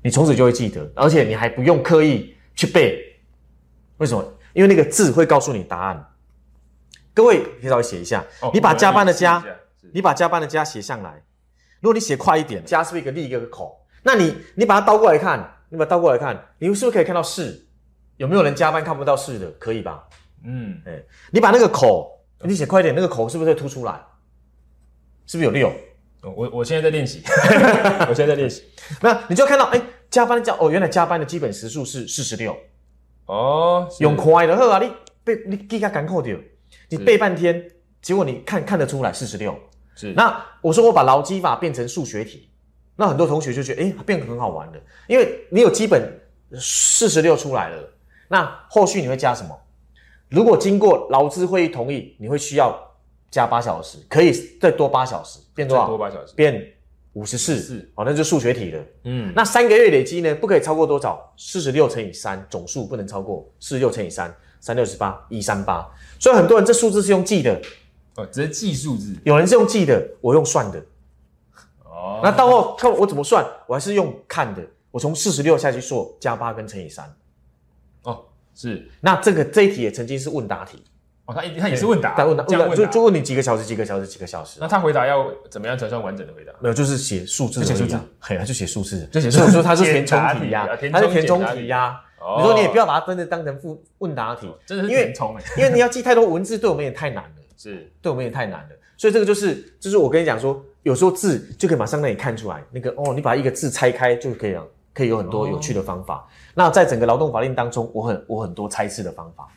[0.02, 3.06] 你从此就会记得，而且你还不用刻意去背。
[3.98, 4.34] 为什么？
[4.54, 6.06] 因为那个字会告诉你答案。
[7.13, 9.43] 各位可以稍微写一下，哦你把加班的加
[9.93, 11.22] 你把加班的加写上来。
[11.82, 13.86] 如果你写快一点，加是不是一个立一个口？
[14.04, 17.67] 那你你把它倒过来看，你把它倒过来看，你是不是可以看到是？
[18.19, 19.49] 有没有人加班看不到是的？
[19.51, 20.03] 可以吧？
[20.43, 21.01] 嗯，哎，
[21.32, 23.93] 你把那个口，你写快一点，那个口是不是会凸出来？
[25.25, 25.69] 是不是有六？
[26.21, 27.23] 哦我我现在在练习，
[28.10, 28.65] 我现在在练习。
[29.01, 32.53] 那你就看到，哎，加班加哦，原来加班的基本时数是四十六，
[33.25, 34.91] 哦，用快的，好啊，你
[35.23, 36.36] 背你记下赶扣掉，
[36.89, 39.58] 你背半天，结果你看看得出来四十六。
[39.95, 42.49] 是那我说我把劳基法变成数学题，
[42.97, 46.19] 那很多同学就觉得，哎，变得很好玩的，因为你有基本
[46.55, 47.89] 四十六出来了，
[48.30, 49.60] 那后续你会加什么？
[50.30, 52.74] 如果经过劳资会议同意，你会需要
[53.32, 55.88] 加八小时，可以再多八小时，变多再少？
[55.88, 56.34] 多八小时。
[56.36, 56.74] 变
[57.13, 58.84] 五十四54，哦，那就数学题了。
[59.06, 61.34] 嗯，那三个月累积呢，不可以超过多少？
[61.36, 65.89] 四十六乘以三，总数不能超过四十六乘以三，三六十八，一三八。
[66.20, 67.60] 所以很多人这数字是用记的，
[68.15, 69.15] 哦，直接记数字。
[69.24, 70.80] 有人是用记的，我用算的。
[71.84, 74.62] 哦，那到后看我怎么算，我还是用看的。
[74.92, 77.12] 我从四十六下去做，加八跟乘以三。
[78.04, 80.84] 哦是那这个这一题也曾经是问答题，
[81.26, 84.58] 哦，他他也是问答，但问答问答就就问你几个小时，几个小时，几个小时。
[84.60, 86.54] 那他回答要怎么样才算完整的回答？
[86.60, 92.02] 没有，就是写数字写数字嘿，他就写数字，就写数字他是填充题呀他是填充题题呀。
[92.22, 98.70] 哦你说你也不要把它真的当成复问答题，真的是填充哎，因为你要记太多文字，对我们也太难了， 是对我们也太难了。
[98.98, 106.28] 所以这个就是，就是我跟你讲说，有时候字就可以马上让你看出来，那个哦，你把一个字拆开就可以了，可以有很多有趣的方法。
[106.54, 109.47] 那在整个劳动法令当中，我很我很多猜测的方法，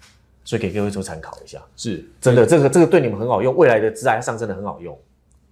[0.45, 1.61] 所以给各位做参考一下。
[1.77, 4.99] 是，真的，这个这个对你们很好用，未来的职涯上真的很好用。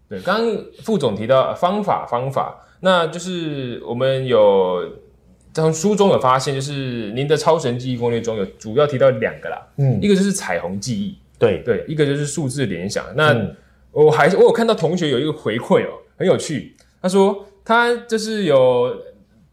[0.08, 4.82] 对，刚刚副总提到方法方法，那就是我们有
[5.52, 13.04] 从书中有发现，就是您的超神记忆攻略中有主要提到两个啦，嗯一个就是彩虹记忆，对，对，一个就是数字联想。
[13.14, 13.56] 那、嗯
[13.92, 16.76] 我还我有看到同学有一个回馈哦，很有趣。
[17.02, 18.96] 他说他就是有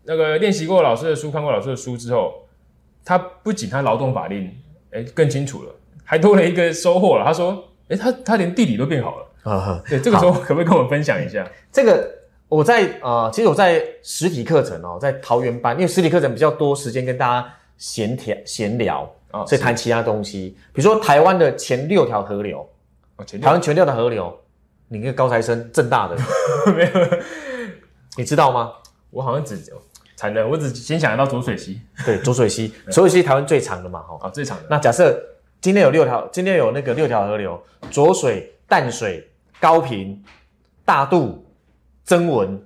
[0.08, 2.48] 那个练习过老师的书，看过老师的书之后，
[3.04, 4.50] 他不仅他劳动法令
[4.92, 7.26] 哎更清楚了，还多了一个收获了。
[7.26, 9.84] 他说，哎，他他连地理都变好了。
[9.90, 11.46] 对，这个时候可不可以跟我们分享一下？
[11.74, 12.10] 这个
[12.48, 22.60] 我在呃，其实我在实体课程哦，在桃园班，因为实体课程比较多时间跟大家闲聊闲聊，啊所以谈其他东西，比如说台湾的前六条河流，
[23.18, 24.38] 哦，前六台湾前六条河流，
[24.88, 26.16] 你一个高材生，正大的
[26.74, 26.90] 没有，
[28.16, 28.72] 你知道吗？
[29.10, 29.58] 我好像只
[30.18, 34.18] 惨了，我只先想得到浊水溪 对，浊水溪，浊水溪台湾最长的嘛，哈。
[34.24, 34.66] 啊，最长的。
[34.70, 35.18] 那假设
[35.62, 40.22] 今天有六条，今天有那个六条河流，浊水、淡水、高平、
[40.84, 41.46] 大肚、
[42.04, 42.60] 曾文、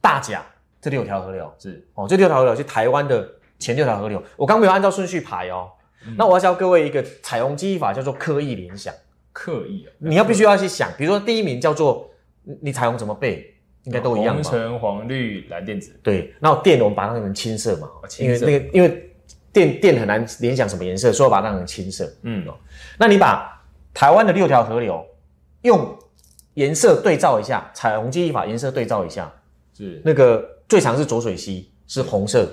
[0.00, 0.46] 大甲
[0.80, 4.22] 这六条河流是哦，这六条河流是台湾的前六条河流。
[4.36, 5.68] 我刚没有按照顺序排哦。
[6.16, 8.94] 那我要教各位一个彩虹记忆法，叫做刻意联想。
[9.32, 12.08] 刻意啊，你要必须要去想，比如说第一名叫做
[12.44, 13.55] 你你彩虹怎么背，
[13.86, 14.50] 应该都一样红吧？
[14.50, 15.98] 橙黄绿蓝靛紫。
[16.02, 19.10] 对，那电我们把它当成青色嘛，因为青色那个因为
[19.52, 22.12] 电电很难联想什么颜色，所以我把它当成青色。
[22.22, 22.46] 嗯，
[22.98, 25.02] 那你把台湾的六条河流
[25.62, 25.96] 用
[26.54, 29.32] 颜色对照一下，彩虹记忆法颜色对照一下，
[29.74, 32.48] 是那个最长是浊水溪，是红色，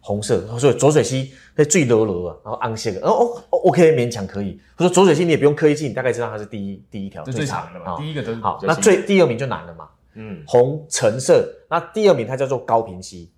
[0.00, 4.60] 红色，所以浊水溪是最柔柔啊，然后暗色的，哦哦哦，OK，勉强可以。
[4.76, 13.32] 他说浊水溪你也不用刻意记，你大概知道它是第一第一条这最长的嘛，啊第一个都是好，那最第二名就难了嘛，嗯红橙色，那第二名它叫做高平溪，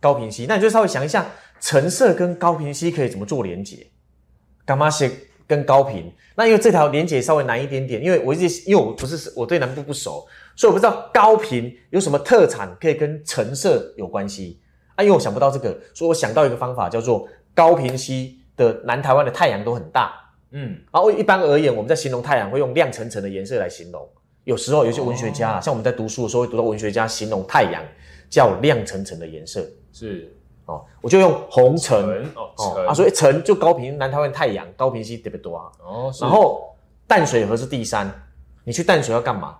[0.00, 1.26] 高频烯，那你就稍微想一下，
[1.60, 3.86] 橙色跟高频烯可以怎么做连接？
[4.64, 5.10] 干嘛写
[5.46, 6.12] 跟高频？
[6.36, 14.60] 那因为这条连接稍微难一点点，因为我一直因为我不是我对南部不熟，所以我不知道高频有什么特产可以跟橙色有关系
[14.94, 15.02] 啊。
[15.02, 20.14] 因为我想不到这个，所以我想到一个方法，叫做高频烯的南台湾的太阳都很大。
[20.52, 24.08] 嗯，然后一般而言，我们在形容太阳会用亮橙橙的颜色来形容。
[24.44, 27.82] 有时候有些文学家啊，像我们在读书的时候会读到文学家形容太阳
[28.28, 29.64] 叫亮沉沉的颜色。
[29.92, 30.34] 是。
[30.66, 35.72] 哦，我就用红橙橙哦哦啊，所以橙就高频南台湾太阳高频烯特别多啊。
[35.80, 36.76] 哦，然后
[37.06, 38.08] 淡水河是第三，
[38.62, 39.58] 你去淡水要干嘛？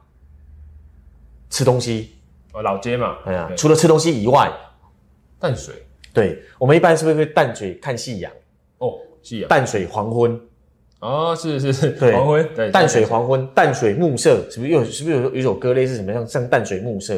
[1.51, 2.17] 吃东西。
[2.53, 3.57] 哦老街嘛，哎呀，对。
[3.57, 4.53] 除了吃东西以外，
[5.39, 5.75] 淡水。
[6.13, 8.33] 对我们一般是不是会淡水看夕阳？
[8.79, 10.41] 哦，夕阳，淡水黄昏，
[11.01, 17.15] 哦是是是，对黄昏对淡水黄昏，淡水暮色，是不是有是不是有有一首歌类似什么像像淡水暮色？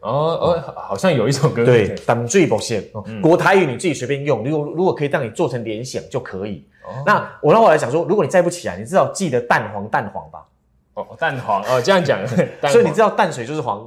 [0.00, 6.66] 哦哦，好好像有一首歌对，淡水不线哦嗯国台语你自己随便用，如果如果可以让你做成联想就可以。
[6.84, 10.46] 哦那我让我来讲说，如果你再不起来，你至少记得蛋黄蛋黄吧。
[10.94, 12.20] 哦蛋黄哦这样讲，
[12.70, 13.86] 所以你知道淡水就是黄，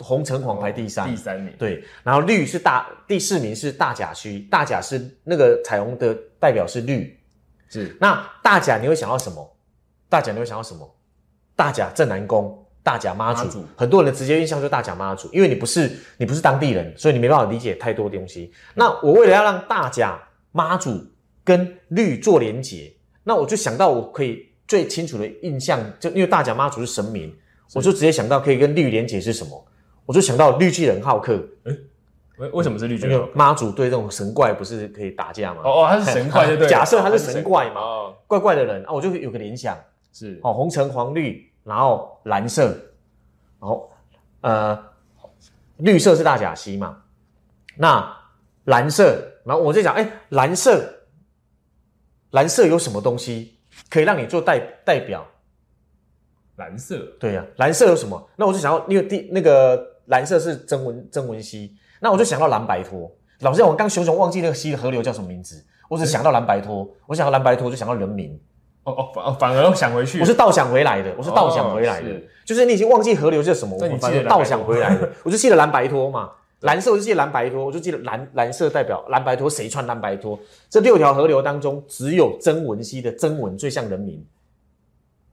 [0.00, 1.08] 红橙黄排第三。
[1.08, 7.16] 第三名，对，然后绿是大第四名是大甲区，大甲是那个彩虹的代表是绿。
[7.80, 9.56] 是那大甲你会想到什么？
[10.08, 10.96] 大甲你会想到什么？
[11.54, 13.64] 大甲镇南宫、大甲妈祖，祖。
[13.76, 18.52] 很多人的直接印象就是大甲妈祖，因为你不是你不是当地人，所以你没办法理解太多东西。
[18.74, 20.18] 那我为了要让大甲
[20.52, 21.04] 妈祖
[21.42, 22.92] 跟绿做连结，
[23.24, 27.34] 那我就想到我可以最清楚的印象，就因为大甲妈祖是神明，
[27.74, 29.66] 我就直接想到可以跟绿连结是什么，
[30.04, 31.42] 我就想到绿巨人浩克，
[32.38, 33.28] 为为什么是绿因为巨人？
[33.34, 35.62] 妈祖对这种神怪不是可以打架吗？
[35.64, 36.68] 哦哦，他是 神怪，对不对？
[36.68, 39.76] 假设他是哦神怪嘛哦，怪怪的人啊，我就有个联想。
[40.12, 42.68] 是哦，红橙黄绿，然后蓝色，
[43.60, 43.92] 然后
[44.40, 44.82] 呃，
[45.76, 47.02] 绿色是大甲溪嘛，
[47.76, 48.16] 那
[48.64, 50.82] 蓝色，然后我在想，哎，蓝色，
[52.30, 53.58] 蓝色有什么东西
[53.90, 55.26] 可以让你做代代表？
[56.56, 58.30] 蓝色对呀、蓝色有什么？
[58.36, 63.10] 那我就想到，因为第那个蓝色是曾文曾文溪，那我就想到蓝白拖。
[63.40, 68.38] 老实讲，我刚熊熊忘记那个溪的河流叫什么名字，我只想到蓝白拖，我想到蓝白拖就想到人民。
[68.84, 72.08] 哦哦反哦反而想回去，我是倒想回来的，我是倒想回来的，
[72.44, 76.30] 就是你已经忘记河流叫什么，我反记得蓝白而倒想回来的，我就记得蓝白拖嘛，
[76.62, 80.38] 蓝色我就记得蓝白拖，我就记得蓝蓝色代表蓝白拖，谁穿蓝白拖？
[80.70, 84.24] 这六条河流当中，只有曾文溪的曾文最像人民，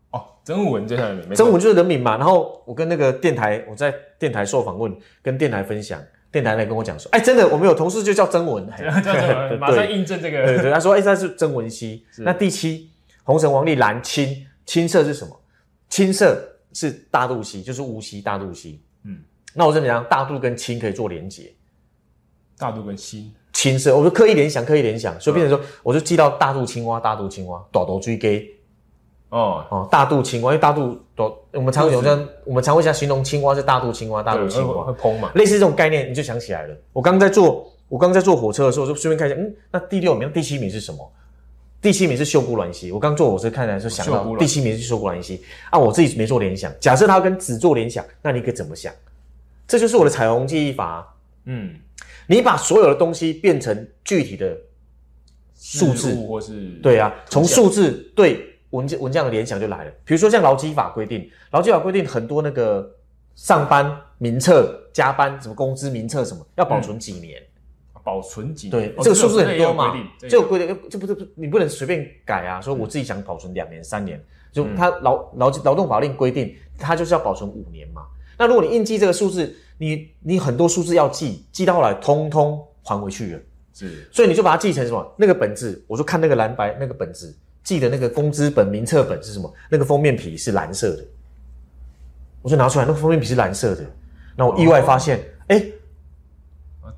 [0.09, 2.17] 哦曾文最像人民曾文就是人民嘛。
[2.17, 6.01] 然后我跟那个电台，我在电台受访问，跟电台分享，
[6.33, 9.13] 电台来跟我讲说，哎，真的，我们有同事就叫曾文， 嘿叫
[9.61, 12.03] 马上印证这个对对，他说，哎，他是曾文熙。
[12.17, 12.89] 那第七，
[13.23, 15.39] 红橙黄绿蓝青，青色是什么？
[15.89, 18.81] 青色是大肚溪，就是无溪大肚溪。
[19.03, 21.53] 嗯嗯，那我这么讲，大肚跟青可以做连结。
[22.57, 28.49] 大肚跟心青色，我就刻意联想，刻意联想，所以变成说，我就记到大肚青蛙，大肚青蛙，大肚追给
[29.33, 36.75] 哦，哦，大肚青蛙，因为大肚多，我们常有这样，我们常会这样形容青蛙是大肚青蛙，大肚青蛙会，烹嘛，类似这种概念，你就想起来了。
[36.93, 41.11] 我刚在坐，我刚在坐火车的时候，就顺便看一下，嗯，那第六名、第七名是什么？
[41.81, 42.91] 第七名是秀姑峦溪。
[42.91, 46.71] 我刚坐火车看来是想到秀姑峦第七名是秀姑峦溪啊，我自己没做联想。
[46.79, 48.93] 假设它跟子做联想，那你可以怎么想？
[49.67, 51.11] 这就是我的彩虹记忆法。
[51.45, 51.73] 嗯，
[52.27, 54.55] 你把所有的东西变成具体的
[55.55, 59.91] 数字，或是对啊，从数字对文件文这样的联想就来了。
[60.05, 62.87] 比如说像劳基法规定，劳基法规定很多那个
[63.35, 67.41] 上班名册、加班什么工资名册什么要保存几年。
[68.05, 72.59] 保存几对年，，哦这个数字很多嘛这个规定，这不是你不能随便改啊。
[72.59, 78.01] 说我自己想保存两年、三年，就嗯他劳劳劳动法令规定，他就是要保存五年嘛。
[78.37, 83.39] 那如果你硬记这个数字，你你很多数字要记，记到后来通通还回去了，
[83.73, 85.15] 是所以你就把它记成什么？
[85.17, 87.33] 那个本子，我就看那个蓝白那个本子，
[87.63, 89.51] 记得那个工资本、名册本是什么？
[89.69, 91.03] 那个封面皮是蓝色的，
[92.41, 93.85] 我就拿出来，那个封面皮是蓝色的。
[94.35, 95.63] 那我意外发现，哎、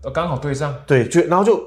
[0.01, 1.61] 哦刚好对上，对，就然后就，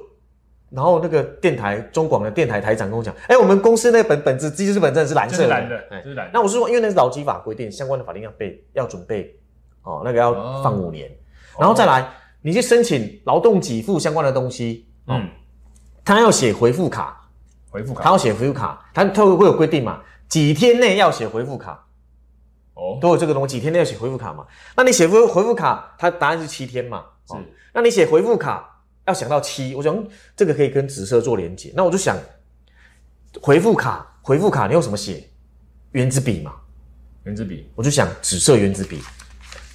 [0.70, 6.00] 然后那个电台中广的电台台长跟我讲，哎，我们公司那本本子记事本真的是蓝色的，蓝的，哎。
[6.02, 9.38] 这是蓝的，那我是说，因为那是劳基法规定，相关的法令要备，要准备，
[9.82, 11.10] 哦，那个要哦放五年，
[11.58, 12.08] 然后再来，
[12.42, 15.28] 你去申请劳动给付相关的东西，嗯，
[16.04, 17.27] 他要写回复卡，
[17.70, 18.02] 回复卡。
[18.04, 21.86] 他要写回复卡，他他会会有规定嘛，几天内要写回复卡，
[22.74, 24.46] 哦，都有这个东西，几天内要写回复卡嘛，
[24.76, 27.34] 那你写回回复卡，它答案是七天嘛，是。
[27.34, 27.40] 哦
[27.74, 32.16] 那你写回复卡要想到七，我想嗯这个可以跟紫色做连接，那我就想
[33.40, 35.22] 回复卡，回复卡你用什么写？
[35.92, 36.54] 原子笔嘛，
[37.24, 37.70] 原子笔。
[37.76, 39.00] 我就想紫色原子笔。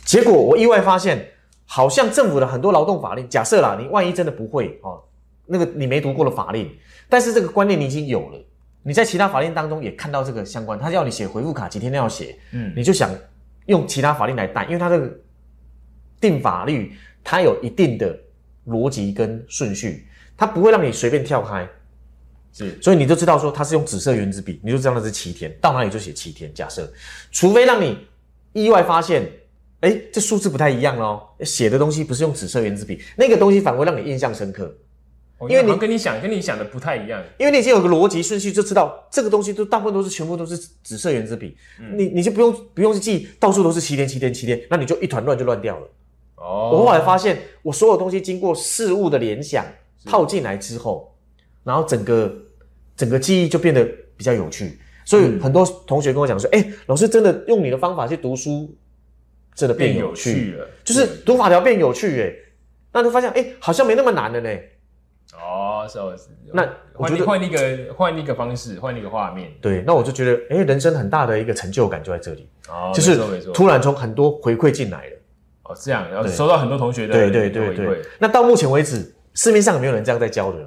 [0.04, 1.26] 结果我意外发现，
[1.66, 5.02] 好像政府的很多劳动法令，假设啦，你万一真的不会哦，
[5.46, 6.70] 那个你没读过的法令，
[7.14, 8.44] 但是这个观念你已经有了，
[8.82, 13.12] 你在其他法令当中也看到这个相关，他要你写回复卡几天内要写，嗯，你就想
[13.68, 15.16] 用其他法令来带，因为它这个
[16.20, 16.92] 定法律
[17.24, 18.20] 它有一定的
[18.66, 21.70] 逻辑跟顺序，它不会让你随便跳开，
[22.52, 22.82] 是。
[22.82, 26.52] 所以你就知道说它是用紫色圆珠笔，你就知道那是七天，到哪里就写七天。
[26.52, 26.92] 假设，
[27.32, 27.96] 除非让你
[28.54, 29.30] 意外发现，
[29.82, 34.76] 哎，这数字不太一样哦，写的东西不是用紫色圆珠笔，那个东西反而会让你印象深刻，
[35.40, 41.58] 哦因为你跟你想跟你想的不太一样，因为你已经有个逻辑顺序，就知道这个东西都大部分都是全部都是紫色圆珠笔，
[41.96, 45.88] 你你就不用不用去记到处都是七天七天七天，那你就一团乱就乱掉了。
[46.36, 49.66] 哦，我后来发现，我所有东西经过事物的联想
[50.06, 51.14] 套进来之后，
[51.64, 52.34] 然后整个
[52.96, 53.84] 整个记忆就变得
[54.16, 54.78] 比较有趣。
[55.06, 58.74] 所以很多同学跟我讲说：“哎、老师真的用你的方法去读书，
[59.54, 60.52] 真的变变有趣。
[60.54, 62.34] 了，就是读法条变有趣。”哎，
[62.94, 64.50] 那就发现哎、好像没那么难了呢。
[65.36, 67.60] 哦，是哦，是那我觉得换一个
[67.96, 73.18] 换一个方式，换一个画面，对，那我就觉得哎、人生很大的一个成就感就在这里，哦，就是
[73.54, 75.12] 突然从很多回馈进来了。
[75.64, 80.60] 哦这样，然后收到很多同学的对对对对，那到目前为止，市面上有没有人这样在教的？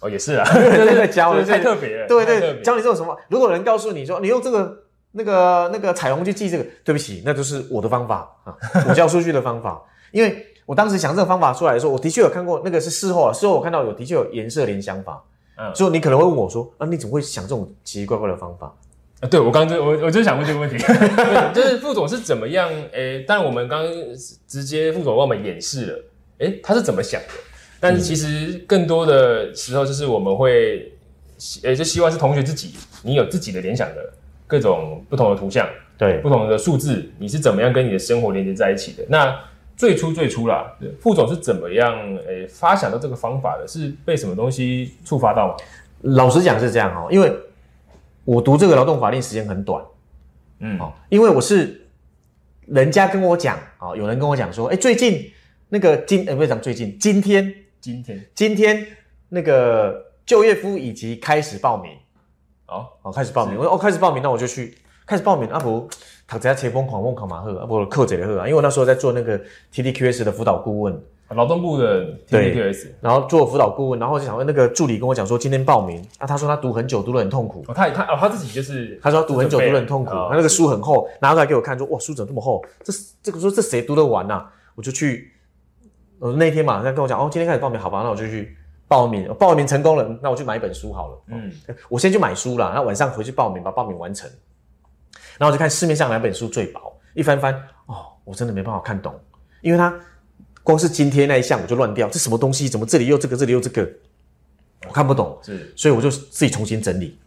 [0.00, 3.16] 哦也是啊， 有人在教 特别了，对对，太特别教你这种什么？
[3.28, 4.76] 如果有人告诉你说你用这个
[5.12, 8.54] 那个那个彩虹去记这个，对不起，那就是我的方法啊，
[8.88, 9.82] 我教数据的方法。
[10.10, 15.22] 因为我当时想这个方法出来的时候，我的确有看过，那个是事后啊，事后我看到有的确有颜色联想法，
[15.58, 18.74] 嗯所以你可能会问我说啊，你怎么会想这种奇奇怪怪的方法？
[19.20, 22.70] 啊，对我刚刚就我我就想问这个问题，对 就是副总是怎么样？
[22.92, 23.92] 诶，当然我们刚刚
[24.48, 26.04] 直接副总帮我们演示了，
[26.38, 27.28] 诶，他是怎么想的？
[27.78, 30.90] 但是其实更多的时候就是我们会，
[31.64, 34.10] 诶，就希望是同学自己，你有自己的联想的
[34.46, 35.68] 各种不同的图像、
[35.98, 39.04] 对不同的数字，你是怎么样跟你的生活连接在一起的？
[39.08, 39.38] 那
[39.76, 41.92] 最初最初啦，副总是怎么样
[42.26, 43.66] 诶发想到这个方法的？
[43.66, 45.54] 是被什么东西触发到吗？
[46.02, 47.32] 老实讲是这样哦，因为
[48.24, 49.84] 我读这个劳动法令时间很短
[50.60, 51.86] 嗯，哦，因为我是
[52.66, 55.30] 人家跟我讲啊、哦，有人跟我讲说，哎，最近
[55.68, 58.24] 那个今呃不是讲最近，今天今天。
[58.34, 58.86] 今天
[59.28, 61.92] 那个就业服务以及开始报名，
[62.66, 64.76] 哦，哦，开始报名，我说哦开始报名，那我就去
[65.12, 65.86] 开始报名，啊不，
[66.26, 69.38] 读一下切疯狂梦考马赫，啊不扣这个课啊，因为我那时候在做那个
[69.70, 70.98] TDQS 的辅导顾问，
[71.28, 72.86] 劳动部的对 TDQS。
[73.02, 82.64] 然后做辅导顾问，然后就想问那个助理跟我讲说今天报名，啊他说他读很久，读得很痛苦，哦，他他哦，他自己就是他说他读很久，读得很痛苦，哦他那个书很厚，拿出来给我看，说哇书怎么这么厚？
[82.82, 82.90] 这
[83.22, 85.30] 这个说这谁读得完呐、我就去，
[86.20, 88.56] 呃那天嘛，他跟我讲哦今天开始报名，好吧，那我就去
[88.88, 91.18] 报名，报名成功了，那我去买一本书好了。
[91.26, 91.52] 嗯，
[91.90, 94.30] 我先去买书啦，那晚上回去报名，把报名完成。
[95.38, 96.80] 然后我就看市面上哪本书最薄，
[97.14, 97.54] 一翻翻，
[97.86, 99.14] 哦，我真的没办法看懂，
[99.60, 99.94] 因为它
[100.62, 102.68] 光是今天那一项我就乱掉，这什么东西？
[102.68, 103.88] 怎么这里又这个，这里又这个，
[104.88, 107.18] 我看不懂，是所以我就自己重新整理，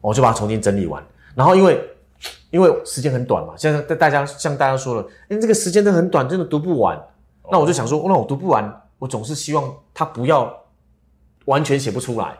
[0.00, 1.04] 我就把它重新整理完。
[1.34, 1.80] 然后因为
[2.50, 7.00] 因为时间很短嘛，现在大家像大家说了，哎，这个时间真的很短，真的读不完。
[7.50, 10.64] 那我就想说，那我读不完，我总是希望它不要
[11.44, 12.38] 完全写不出来。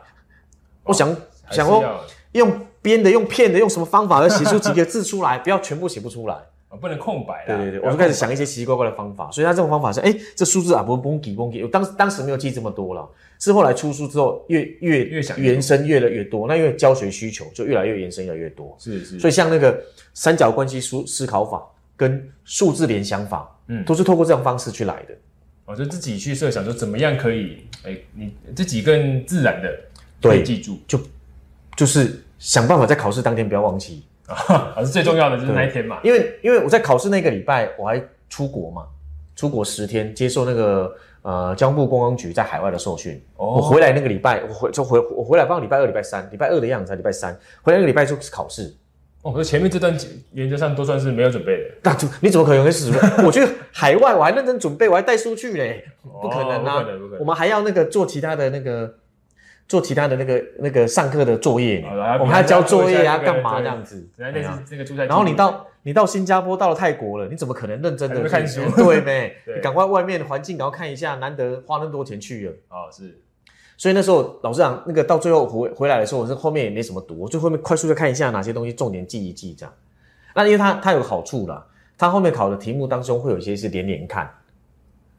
[0.83, 1.15] 我想
[1.51, 1.83] 想说
[2.31, 6.35] 用编的、用骗的、用什么方法要写出几个字出来， 不要全部写不出来。
[6.69, 7.55] 哦不能空白啦。
[7.55, 9.31] 对对对，我就开始想一些奇奇怪怪的方法。
[9.31, 11.63] 所以他这种方法是，哎，这数字啊，不蹦叽蹦叽。
[11.63, 13.07] 我当当时没有记这么多了，
[13.39, 16.47] 是后来出书之后越越越想越延伸越来越多。
[16.47, 18.75] 那因为教学需求就越来越延伸越来越多。
[18.77, 19.81] 是是，所以像那个
[20.13, 21.63] 三角关系思思考法
[21.95, 25.15] 跟数字联想法，嗯都是透过这种方式去来的。
[25.65, 29.73] 我就自己去设想说怎么样可以，哎，你自己更自然的
[30.19, 30.99] 对记住就
[31.77, 35.99] 就是想办法在考试当天不要忘记， 啊，是最重要的就是那一天嘛。
[36.03, 38.85] 因为因为我在考试那个礼拜我还出国嘛，
[39.35, 43.21] 出国十天接受那个呃交通部观光局在海外的受训。
[43.37, 48.73] 哦我回来那个礼拜，我回就回我回来，放礼拜二、礼拜三，礼拜二的样子才礼拜三，回来那个礼拜就是考试。
[49.21, 49.97] 哦，可是前面这段
[50.33, 52.99] 原则上都算是没有准备的， 那就你怎么可能有准备？
[53.25, 56.75] 我去海外我还认真准备，我还带书去嘞，不可能啊！
[56.75, 58.93] 哦不可能不可能我们还要那个做其他的那个
[59.67, 61.83] 做其他的那个那个上课的作业
[62.19, 64.07] 我们还要交作业啊，干嘛这样子？
[65.07, 69.35] 然后你到你到新加坡，到了泰国了，你怎么可能认真的看书对没？
[69.45, 72.51] 对你赶快外面的环境，然后看一下，难得花那么多钱去了。
[72.69, 73.19] 哦是
[73.77, 79.73] 所以那时候老师讲，那个到最后回回来的时候，我是后面也没什么读，我就后面快速的看一下哪些东西重点记一记这样。
[80.33, 81.65] 那因为它它有个好处啦，
[81.97, 84.33] 它后面考的题目当中会有一些是连连看，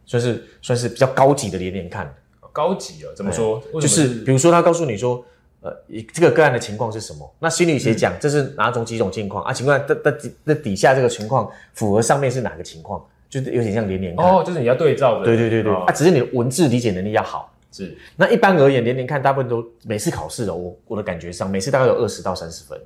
[0.07, 2.15] 算是算是比较高级的连连看，
[2.57, 3.63] 高级哦，怎么说？
[3.75, 5.23] 为就是比如说他告诉你说，
[5.61, 7.31] 呃，以这个个案的情况是什么？
[7.39, 9.53] 那心理学讲这是哪种几种情况啊？
[9.53, 13.05] 情况那那底那底下这个情况符合上面是哪个情况？
[13.29, 14.25] 就就是有点像连连看。
[14.25, 15.25] 哦，就是你要对照的。
[15.27, 17.53] 对对对对，哦啊，只是你的文字理解能力要好。
[17.73, 22.81] 是那一般而言，连连看大部分都每次考试的，我我的感觉上，每次大概有二十到三十分。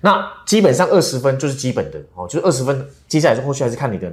[0.00, 4.12] 那基本上二十分就是基本的哦，就是二十分，接下来后续还是看你的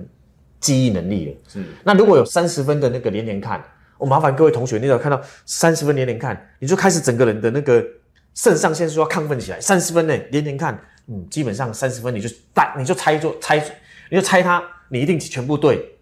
[0.59, 1.35] 记忆能力了。
[1.47, 3.63] 是那如果有三十分的那个连连看，
[3.99, 7.85] 我、麻烦各位同学，你只要看到三十分连连看，你就开始整个人的那个
[8.33, 9.59] 肾上腺素要亢奋起来。
[9.59, 13.61] 三十分呢连连看，嗯，基本上三十分你就大，你就猜就猜，
[14.09, 15.97] 你就猜它，你一定全部对，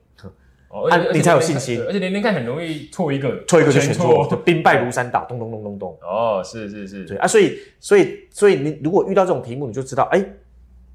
[0.69, 4.37] 哦，啊你才有信心而且连连看很容易错一个，错一个就全错，就。
[4.37, 5.97] 兵败如山倒，咚咚咚咚咚。
[6.03, 10.23] 哦，是是是，对啊，所以所以所以你如果遇到这种题目，你就知道，哎，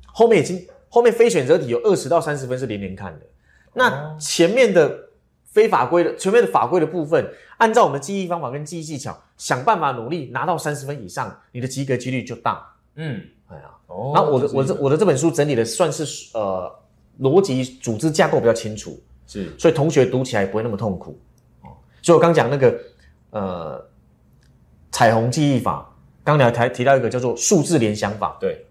[0.06, 3.26] 后面已经后面非选择题有二十到三十分是连连看的，
[3.74, 5.08] 那哦前面的
[5.52, 7.24] 非法规的全面的法规的部分，
[7.58, 12.66] 按照我们的记忆方法跟记忆技巧，想办法努力拿到三十分以上，你的及格几率就大。
[12.96, 16.74] 嗯，哎呀，哦，然后我的我这我的这本书整理的算是呃
[17.20, 21.20] 逻辑组织架构比较清楚，是所以同学读起来不会那么痛苦。
[21.62, 22.74] 哦，所以我刚讲那个
[23.30, 23.86] 呃
[24.90, 25.94] 彩虹记忆法，
[26.24, 28.36] 刚才才提到一个叫做数字联想法。
[28.40, 28.66] 对，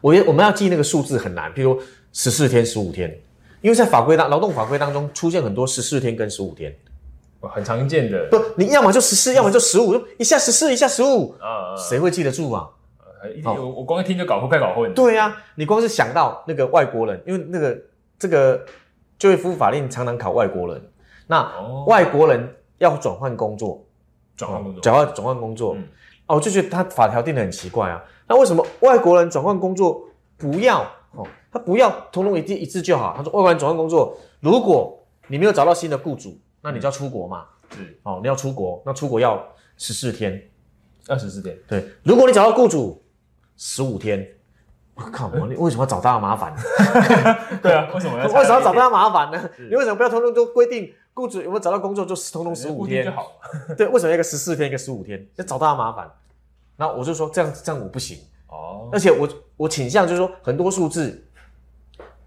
[0.00, 1.80] 我也我们要记那个数字很难，譬如
[2.12, 3.16] 十四天、十五天，
[3.64, 6.70] 因为在法规当劳动法规当中出现很多十四天跟十五天，
[7.40, 8.28] 哦很常见的。
[8.30, 12.68] 不，你要么就十四，要么就十五，一下十四，一下十五，啊，啊谁会记得住啊？
[12.98, 14.92] 啊一我我光一听就搞混，快搞混。
[14.92, 17.74] 对呀、你光是想到那个外国人，因为那个
[18.18, 18.62] 这个
[19.18, 20.82] 就业服务法令常常考外国人，
[21.26, 21.86] 那哦。
[21.86, 22.46] 外国人
[22.76, 23.82] 要转换工作，
[24.36, 25.84] 转换工作，转换转换工作，嗯。
[26.26, 28.04] 哦，我就觉得他法条定的很奇怪啊。
[28.28, 30.06] 那为什么外国人转换工作
[30.36, 30.86] 不要
[31.16, 31.26] 哦？
[31.52, 33.14] 他不要通通一致一致就好。
[33.16, 34.98] 他说外国人转换工作，如果
[35.28, 37.46] 你没有找到新的雇主，那你就要出国嘛。
[37.70, 39.44] 是哦，你要出国，那出国要
[39.76, 40.50] 十四天。
[41.06, 43.02] 二十四天，对，如果你找到雇主，
[43.58, 44.26] 十五天。
[44.94, 46.54] 我靠，我你为什么要找他麻烦？
[47.60, 49.50] 对啊，为什么要 为什么要找他麻烦呢？
[49.68, 53.10] 你为什么不要通通都规定雇主有没有找到工作就通通十五天就？
[53.10, 53.22] 好
[53.68, 53.74] 了？
[53.74, 55.26] 对，为什么要一个十四天，一个十五天？
[55.34, 56.10] 要找他麻烦。
[56.76, 58.18] 那我就说这样这样我不行。
[58.54, 61.22] 哦，而且我我倾向就是说，很多数字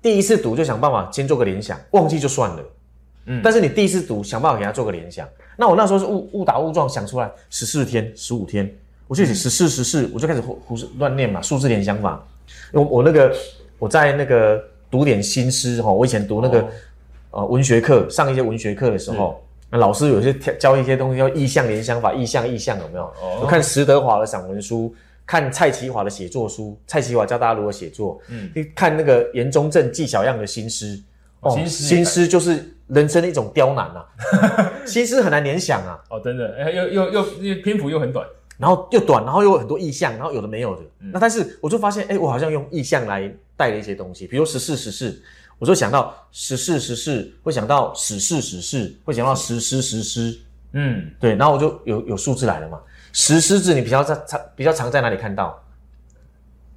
[0.02, 2.64] 第一次读就想办法先做个联想，忘记就算了。
[3.30, 5.28] 嗯但是你第一次读想办法给他做个联想。
[5.58, 8.74] 那我那时候是误误打误撞想出来十四天、十五天，
[9.08, 12.26] 我就写十四、十四，我就开始胡胡乱念嘛，数字联想法。
[12.72, 13.36] 我我那个
[13.80, 16.68] 我在那个读点新诗哈，我以前读那个、哦
[17.32, 23.04] 呃文学课，上一些文学课的时候，那老师有些教一些东西叫意象联想法，意象意象有没有？
[23.04, 24.96] 哦我看石德华的散文书，
[25.28, 28.20] 看蔡奇华的写作书，蔡奇华教大家如何写作。
[28.30, 30.98] 嗯嗯，看那个严中正纪晓样的新诗，
[31.42, 34.08] 哦新诗新诗就是人生的一种刁难啊，
[34.88, 38.26] 新诗很难联想啊，哦，真的，哎，又又又又篇幅又很短，
[38.58, 40.82] 然后又短，然后又有很多意象，然后有的没有的。
[41.02, 45.22] 嗯那但是我就发现，哎，我好像用意象来带了一些东西，比如十四十四，
[45.60, 50.40] 我就想到十四十四，会想到史事史事，会想到十诗十诗。
[50.72, 52.80] 嗯，对，然后我就有有数字来了嘛。
[53.20, 55.60] 石狮子你比较在常比较常在哪里看到？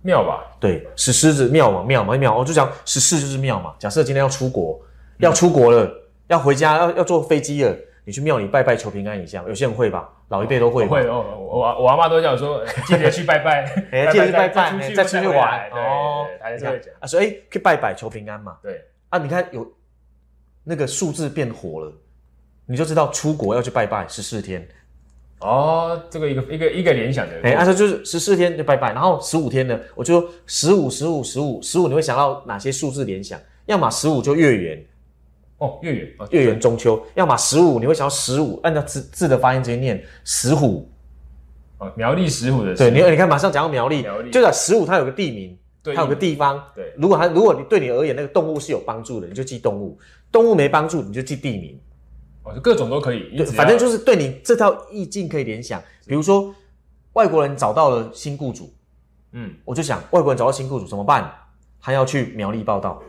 [0.00, 0.42] 庙吧？
[0.58, 3.74] 对，石狮子庙嘛庙嘛庙，我就讲十四就是庙嘛。
[3.78, 4.80] 假设今天要出国，
[5.18, 5.86] 要出国了，
[6.28, 7.76] 要回家，要要坐飞机了，
[8.06, 10.86] 你去庙里拜拜求平安一下，有些人会吧，老一辈都会。
[10.86, 18.56] 会哦，我我我阿妈都讲说，哎 记得去拜拜，哎，记得去拜拜，再出去玩对哦他就会讲，啊，所以哎，去拜拜求平安嘛。
[18.62, 19.70] 对，啊，你看有
[20.64, 21.92] 那个数字变火了，
[22.64, 24.66] 你就知道出国要去拜拜十四天。
[25.40, 33.40] 哦，这个一个一个一个联想的，哎，按照就是十四天就拜拜，然后十五天呢，我就十五、十五、十五、十五，你会想到哪些数字联想？
[33.64, 34.84] 要么十五就月圆，
[35.56, 40.86] 哦，月圆，哦月圆中秋；要么十五，你会想到十五，按照字字的发音直接念石虎。
[41.78, 46.62] 哦，苗栗石虎的对，你你看马上讲到苗栗，苗栗就在十五，它有个地名，对它有个地方。
[46.74, 49.96] 对如果它如果你对你而言那个动物是有帮助的，你就记动物；
[50.30, 51.80] 动物没帮助，你就记地名。
[52.42, 55.82] 哦，就各种都可以，对，反正就是对你这套意境可以联想。
[56.06, 56.54] 比如说，
[57.12, 58.72] 外国人找到了新雇主，
[59.32, 61.32] 嗯，我就想外国人找到新雇主怎么办？
[61.80, 63.02] 他要去苗栗报道，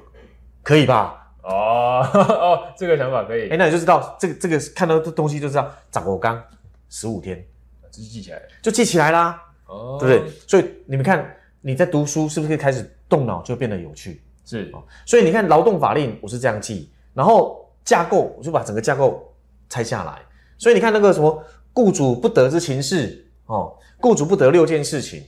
[0.64, 1.18] 可以吧？
[1.44, 6.42] 哦 哦，这个想法可以哎，，那你就知道这个这个看到这东西就知道长我刚
[6.90, 7.44] 十五天
[7.92, 10.32] 就记起来了，就记起来啦，哦，对不对？
[10.48, 14.22] 所以你们看你在读书是不是可以开始动脑就变得有趣？
[14.46, 14.72] 是，
[15.06, 19.34] 所以你看劳动法令我是这样记，然后架构我就把整个架构
[19.70, 20.20] 拆下来。
[20.58, 25.24] 所以你看那个什么雇主不得之情事哦，雇主不得六件事情，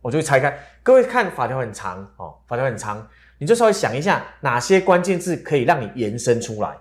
[0.00, 0.58] 我就会拆开。
[0.82, 3.06] 各位看法条很长哦，法条很长，
[3.38, 6.76] 你就稍微想一下哪些关键字可以让你延伸出来。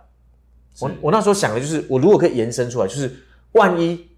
[0.80, 3.14] 我我那时候想的就是，我如果可以延伸出来，就是
[3.52, 4.10] 万一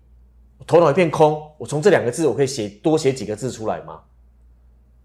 [0.68, 4.00] 头脑一片空，我从这两个字我可以写多写几个字出来吗？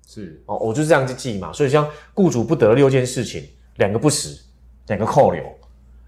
[0.07, 1.51] 是，哦，我就是这样去记嘛。
[1.53, 4.39] 所以像雇主不得六件事情，两个不实，
[4.89, 5.43] 两个扣留。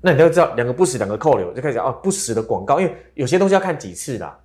[0.00, 4.38] 那你都知道，两个不死，两个扣留，就开始讲哦，不死的广告，因为有些东西要看几次啦，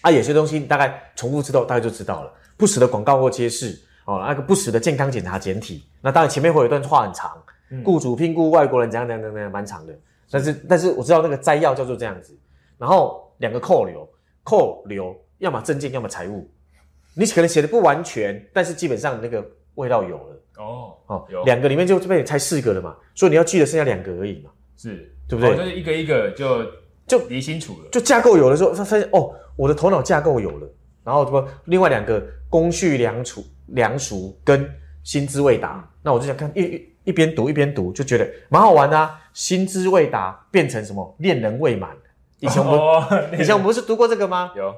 [0.00, 2.32] 啊，有些东西你大概重复知道，大概就知道了。
[2.56, 7.42] 不死的广告或揭示，哦，那个不死的健康检查简体，那当然前面会有一段话很长，
[7.84, 9.94] 雇主聘雇外国人怎样怎样怎样，蛮长的。
[10.30, 12.38] 但是但是我知道那个摘要叫做这样子，
[12.78, 14.08] 然后两个扣留，
[14.42, 16.48] 扣留要么证件，要么财务，
[17.14, 20.36] 你可能写的不完全，但是基本上那个味道有了。
[20.58, 24.50] 哦哦有，两个里面就被你猜四个了嘛，所以你要记得剩下两个而已嘛，
[24.80, 25.52] 是，对不对？
[25.52, 26.64] 哦就是一个一个就
[27.06, 27.88] 就理清楚了。
[27.92, 30.66] 就架构有的时候，发现哦，我的头脑架构有了，
[31.04, 34.66] 然后什么另外两个工序良熟良熟跟
[35.04, 39.20] 薪资未达，那我就想看一一一边读一边读，就觉得蛮好玩的啊。
[39.34, 41.90] 薪资未达变成什么恋人未满，
[42.38, 44.52] 以前我们、哦以前我们不是读过这个吗？
[44.56, 44.74] 有。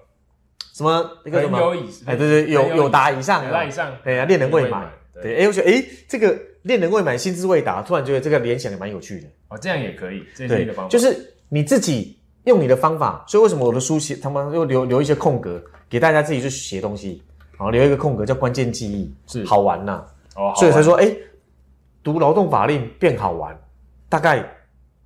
[0.72, 1.58] 什么那个什么
[2.06, 5.22] 哎对对有很有达以上有达以上，哎呀恋人未满，对。
[5.22, 9.26] 对哎我觉得哎这个恋人未满薪资未达，突然觉得这个联想也蛮有趣的。
[9.48, 10.88] 哦，这样也可以，这是一对个方，法。
[10.88, 19.44] 就是你自己用你的方法，所以为什么我的书写他们又留留一些空格给大家自己去写东西，然后留一个空格叫关键记忆，是。
[19.44, 20.04] 好玩呐、
[20.36, 21.14] 哦，所以才玩说哎，
[22.02, 23.58] 读劳动法令变好玩，
[24.08, 24.44] 大概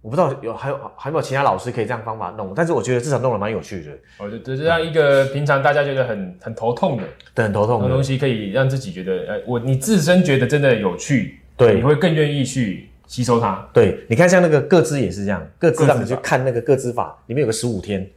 [0.03, 7.03] 我不知道有还有还有没有其他老师可以这样方法弄，但是我觉得至少弄得蛮有趣的，哦，就就这样一个平常大家觉得很很头痛的
[7.35, 7.89] 对，很头痛的。
[7.89, 13.69] 东，西，可以让自己觉得，呃，我你自身觉得真的有趣，对你会更愿意去吸收它。
[13.73, 18.11] 对，你看像那个各资也是这样，各资让你去看那个各资法里面有个十五天，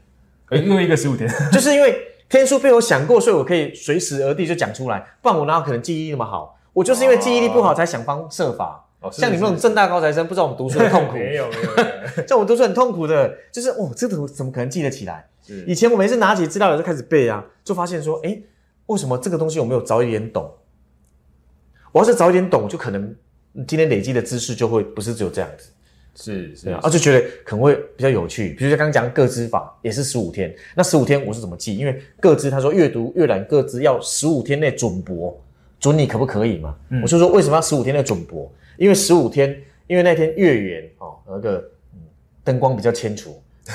[0.49, 6.59] 呃，又一个十五天， 就是因为天书被我想过，所以我可以随时而地就讲出来，不然我哪有可能记忆力那么好？
[6.73, 8.85] 我就是因为记忆力不好才想方设法。
[9.01, 11.83] 哦是像你们这种正大高材生，不知道我们读书的痛苦，没有没有没
[12.17, 15.25] 有， 像我们读书很痛苦的，就是哦，这个怎么可能记得起来？
[15.65, 18.37] 以前我每次拿起资料就开始背啊，就发现说，哎，
[18.87, 20.51] 为什么这个东西我没有早一点懂？
[21.93, 23.15] 我要是早一点懂，就可能
[23.67, 25.69] 今天累积的知识就会不是只有这样子。
[26.15, 28.49] 是是对啊，啊就觉得可能会比较有趣。
[28.55, 31.77] 比如说刚刚讲各知法也是十五天，那十五天我是怎么记？
[31.77, 35.39] 因为各知他说阅读阅览各知要十五天内准博，
[35.79, 36.75] 准你可不可以嘛？
[37.01, 38.51] 我就说为什么要十五天内准博？
[38.75, 41.99] 因为十五天，因为那天月圆哦，那个嗯
[42.43, 43.41] 灯光比较清楚，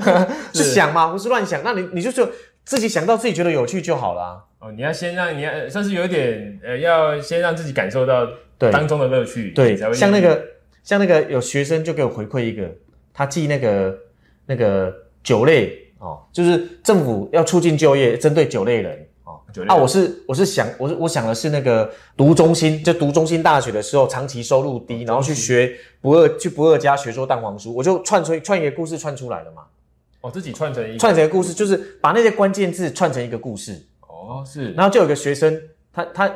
[0.54, 1.62] 是想嘛，不是乱想。
[1.62, 2.26] 那你你就就
[2.64, 4.44] 自己想到自己觉得有趣就好了、啊。
[4.60, 8.26] 哦，你要先让你算是有一点呃，要先让自己感受到
[8.58, 8.70] 对。
[8.70, 9.76] 当中的乐趣，对。
[9.76, 10.44] 才会，像那个
[10.82, 12.70] 像那个有学生就给我回馈一个，
[13.12, 13.98] 他记那个
[14.46, 19.40] 那个酒类哦，就是政府要促进就业，针对酒类人哦。
[19.52, 29.62] 酒类啊，我是我是想我是我想的是那个读中心，就读中心大学的时候，长期收入低，然后去学不二去不二家学做蛋黄酥，我就串出串一个故事串出来了嘛，
[30.20, 33.80] 哦自己串成一个串成一个故事，就是把那些关键字串成一个故事。
[34.00, 34.72] 哦是。
[34.72, 35.60] 然后就有个学生，
[35.92, 36.32] 他他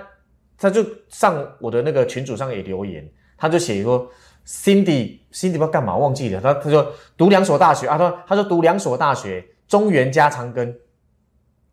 [0.61, 4.09] 他就上我的那个群组上也留言，他就写说
[4.47, 10.75] Cindy Cindy 不知道干嘛忘记了，他他说读两所大学啊，他说他说读两所大学，中原加长庚，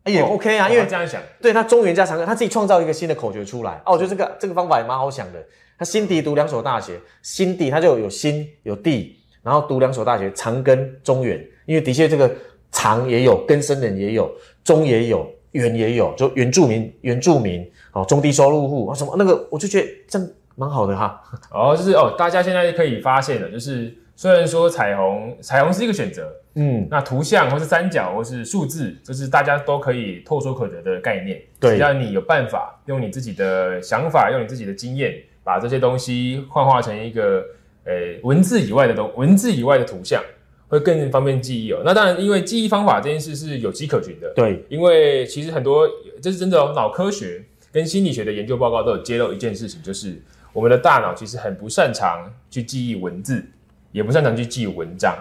[0.04, 1.20] 哎也哦 OK 啊，哦因为这样想。
[1.42, 3.82] 对他中原加长庚，他自己创造一个新的口诀出来。
[3.84, 5.44] 哦，我觉得这个这个方法也蛮好想的。
[5.78, 12.34] 他辛迪读两所大学，辛迪他就有辛有地，然后读两所大学，长庚、中原，因为的确这个
[12.72, 14.28] 长也有，根生人也有，
[14.64, 21.22] 中也有，原也有，就原住民、原住民哦，中低收入户啊什么那个，我就觉得这样蛮好的哈。
[21.50, 31.40] 哦，就是哦，大家现在可以发现了，就是虽然说彩虹彩虹是一个选择，嗯，那图像或是三角或是数字，就是大家都可以唾手可得的概念。
[31.60, 37.44] 对只要你有办法用你自己的想法，用你自己的经验，把这些东西幻化成一个
[37.84, 37.92] 呃
[38.22, 40.22] 文字以外的东文字以外的图像，
[40.68, 41.82] 会更方便记忆哦。
[41.84, 45.88] 那当然，因为记忆方法这件事是有迹可循的，对，因为其实很多
[46.22, 50.20] 这是真的哦，脑科学跟心理学的研究报告都有揭露一件事情，就是
[50.52, 53.44] 我们的大脑其实很不擅长去记忆文字，
[53.92, 55.16] 也不擅长去记忆文章，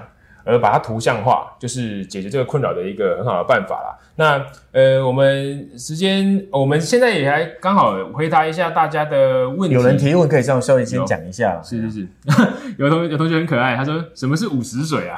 [0.47, 3.97] 而把它图像化，就是解决这个困扰的一个很好的办法啦。
[4.15, 9.75] 那呃，我们时间我们现在也还刚好回答一下大家的问题。
[9.75, 12.07] 有人提问可以稍稍微先有讲一下，是是是，
[12.79, 15.17] 有同有同学很可爱，他说什么是午时水啊？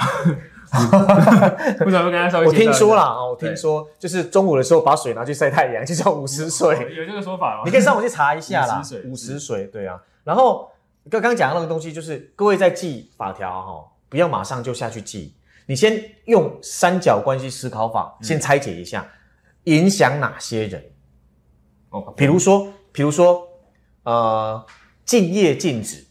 [1.79, 6.75] 不知道跟他稍微我听说啦，哦，我对听说就是中午的时候把水拿去晒太阳，就叫午时水。
[6.95, 7.63] 有这个说法吗？
[7.65, 9.99] 你可以上网去查一下啦午时水，午时水，对啊。
[10.23, 10.69] 然后
[11.09, 15.33] 刚刚讲的那个东西，就是各位在记法条哈、不要马上就下去记，
[15.67, 19.07] 你先用三角关系思考法先拆解一下，
[19.65, 20.83] 影响哪些人。
[21.91, 23.47] 哦，比如说，比如说，
[24.03, 24.65] 呃，
[25.05, 26.05] 敬业禁止，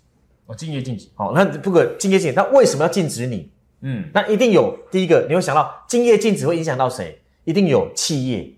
[0.47, 3.51] 哦，敬业禁止，好、那不可敬业禁止，那为什么要禁止你？
[3.81, 7.21] 嗯，那一定有第一个，你会想到敬业禁止会影响到谁？
[7.45, 8.53] 一定有企业，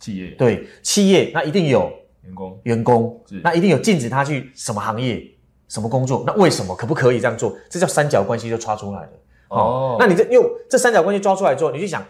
[0.00, 0.28] 企业。
[0.32, 5.33] 对，企业那一定有员工，员工，那一定有禁止他去什么行业？
[5.68, 6.24] 什么工作？
[6.26, 7.56] 那为什么可不可以这样做？
[7.68, 9.08] 这叫三角关系就抓出来了。
[9.48, 12.04] 哦哦，那你这用这三角关系抓出来之后，你就想，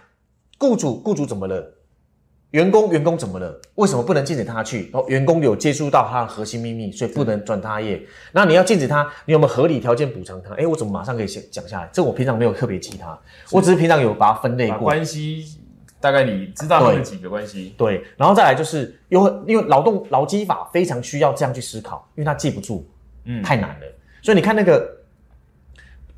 [0.58, 1.72] 雇主雇主怎么了？
[2.52, 3.60] 员工员工怎么了？
[3.74, 4.88] 为什么不能禁止他去？
[4.92, 8.00] 哦，员工有接触到他的核心秘密，所以不能转他业。
[8.32, 10.54] 那你要禁止他，你有没有合理条件补偿他？
[10.54, 11.90] 哎，我怎么马上可以先讲下来？
[11.92, 13.18] 这我平常没有特别记他，
[13.50, 14.84] 我只是平常有把它分类把过。
[14.84, 15.44] 关系
[16.00, 22.86] 大概你知道他们几个关系，对，然后再来就是有很因为劳动劳基法非常需要这样去思考，因为他记不住，
[23.24, 23.42] 嗯。
[23.42, 23.86] 太难了。
[24.22, 25.00] 所以你看那个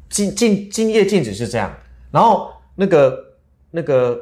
[0.08, 1.74] 禁禁禁业禁止是这样，
[2.10, 3.36] 然后那个
[3.70, 4.18] 那个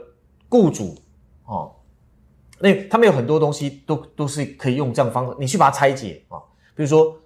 [0.49, 0.97] 雇主
[1.45, 1.75] 哦，
[2.59, 6.43] 那他们有很多东西都都是可以用这样方式，你去把它拆解啊、哦，
[6.75, 7.21] 比如说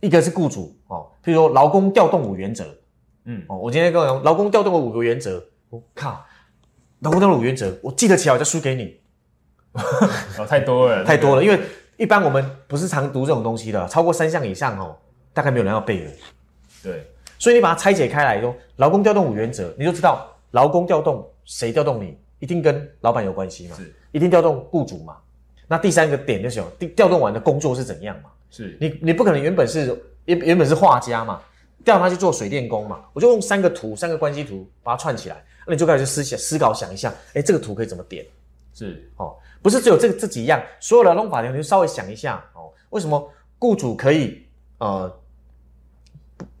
[0.00, 2.64] 一个是雇主哦，比如说劳工调动五原则。
[3.24, 6.24] 嗯，哦，我今天跟我讲劳工调动的五个原则，我靠，
[6.98, 9.00] 劳工调动五原则，我记得起来我就输给你。
[10.38, 11.60] 哦，太多了， 太多了，因为
[12.02, 14.96] 一般我们不是常读这种东西的，超过三项以上哦，
[15.32, 16.10] 大概没有人要背的。
[16.82, 17.06] 对，
[17.38, 25.16] 所以你把它拆解开来，用劳工调动五原则，你就知道劳工调动谁调动你，一定跟老板有关系嘛，是一定调动雇主嘛。
[25.68, 28.30] 那第三个点就是有调调动完的工作是怎样嘛？
[28.50, 31.40] 是，你你不可能原本是原原本是画家嘛，
[31.84, 38.26] 调他去做水电工嘛，我就用三个图三个关系图把它串起来，那你就开始思想思考想一下，哎，这个图可以怎么点？
[38.74, 44.44] 是，哦，不是只有这个这几样，所有的劳动法条你就稍微想一下哦，为什么雇主可以
[44.78, 45.10] 呃，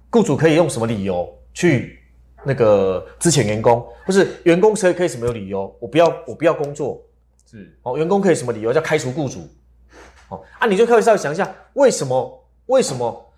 [0.08, 1.98] 雇主可以用什么理由去
[2.44, 7.02] 那个资遣员工，不是员工可以可以什么理由我不要我不要工作
[7.50, 9.40] 是，哦，员工可以什么理由叫开除雇主
[10.28, 13.32] 哦啊，你就可以稍微想一下，为什么为什么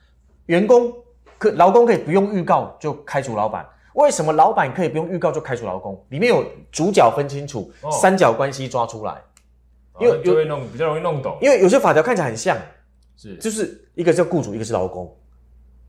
[0.47, 0.93] 员工
[1.39, 3.67] 可劳工可以不用预告就开除老板？
[3.95, 6.05] 为什么老板可以不用预告就开除劳工？
[6.11, 9.23] 里面有主角分清楚，哦三角关系抓出来。
[10.01, 12.57] 因为就会弄比较容易弄懂，因为有些法条看起来很像，
[13.17, 15.15] 是，就是一个叫雇主，一个是劳工。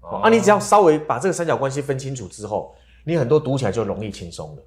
[0.02, 4.62] 哦啊，你只要稍微把这个三角关系分清楚之后，你很多读起来就容易轻松了。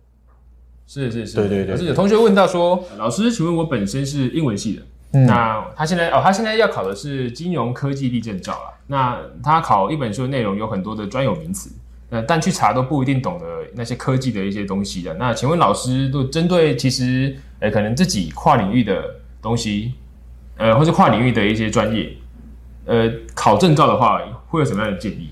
[0.86, 4.82] 是是是，对对对可是有同学问到说，老师，请问我本身是英文系的，
[5.12, 8.74] 嗯那他现在哦，他现在要考的是金融科技力证照啦。
[8.86, 11.70] 那他考一本书的内容有很多的专有名词，
[12.08, 15.12] 呃，但去查都不一定懂得那些科技的一些东西的。
[15.14, 19.94] 那请问老师，都针对其实呃可能自己跨领域的东西，
[20.56, 22.10] 呃，或是跨领域的一些专业，
[22.86, 25.30] 呃，考证照的话，会有什么样的建议？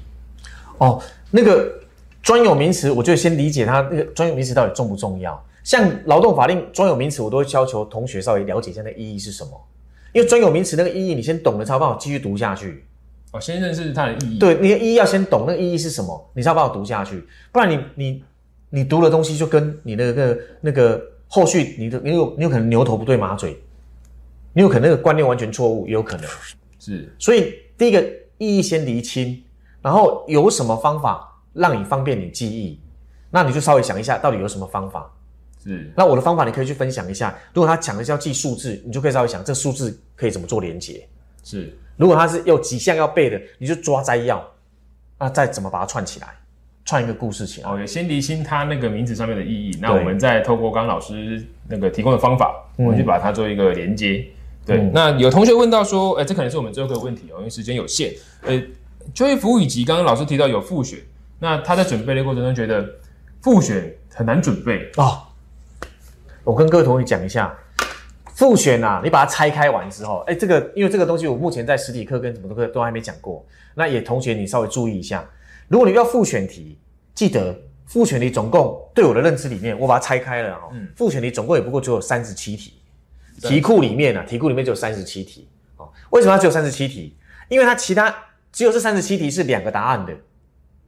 [0.79, 1.81] 哦，那个
[2.23, 5.43] 专有名词，我就先理解它那个专有名词到底重不重要。
[5.65, 9.51] 像劳动法令专有名词，我都会要求同学稍微了解一下那意义是什么。
[10.13, 12.85] 因为专有名词那个意义，你先懂了才有办法继续读下去。
[13.33, 17.27] 哦，先认识它的意义。，对，你的意义要先懂那个意义是什么，你才有办法读下去。
[17.51, 18.25] 不然你你
[18.71, 23.61] 你读的东西就跟你那个那个后续你的你有你有可能牛头不对马嘴，
[24.57, 26.27] 你有可能那个观念完全错误，也有可能。
[26.79, 28.01] 是所以第一个
[28.39, 29.39] 意义先厘清，
[29.83, 32.81] 然后有什么方法让你方便你记忆，
[33.31, 35.13] 那你就稍微想一下到底有什么方法。
[35.63, 37.37] 是那我的方法你可以去分享一下。
[37.53, 41.07] 如果他讲的是要记数字，你就可以稍微想这数字可以怎么做连接。
[41.45, 44.43] 是如果他是有几项要背的，你就抓摘要，
[45.19, 46.29] 那再怎么把它串起来，
[46.87, 47.69] 串一个故事起来。
[47.69, 49.77] 哦，也先厘清它那个名字上面的意义。
[49.83, 54.27] 那我们再透过刚刚老师那个提供的方法，我们去把它做一个连接。
[54.67, 54.91] 对，嗯。
[54.93, 58.13] 那有同学问到说，哎、这可能是我们最后一个问题哦，因为时间有限。
[58.43, 58.61] 呃，
[59.15, 60.99] 就业服务以及刚刚老师提到有复选，
[61.39, 62.85] 那他在准备的过程中觉得
[63.41, 65.23] 复选很难准备，哦，
[66.43, 67.57] 我跟各位同学讲一下，
[68.35, 73.45] 复选啊，你把它拆开完之后，哎，这个因为这个东西我目前在实体课跟什么课都还没讲过，
[73.75, 75.25] 那也同学你稍微注意一下，
[75.69, 76.79] 如果你要复选题，
[77.15, 77.57] 记得
[77.87, 80.89] 复选题总共对我的认知里面，我把它拆开了哦，嗯。
[80.97, 82.76] 复选题总共也不过只有三十七题，对
[83.43, 87.17] 题库里面啊，题库里面只有三十七题哦，为什么它只有三十七题？
[87.49, 88.15] 因为它其他
[88.53, 90.13] 只有这三十七题是两个答案的。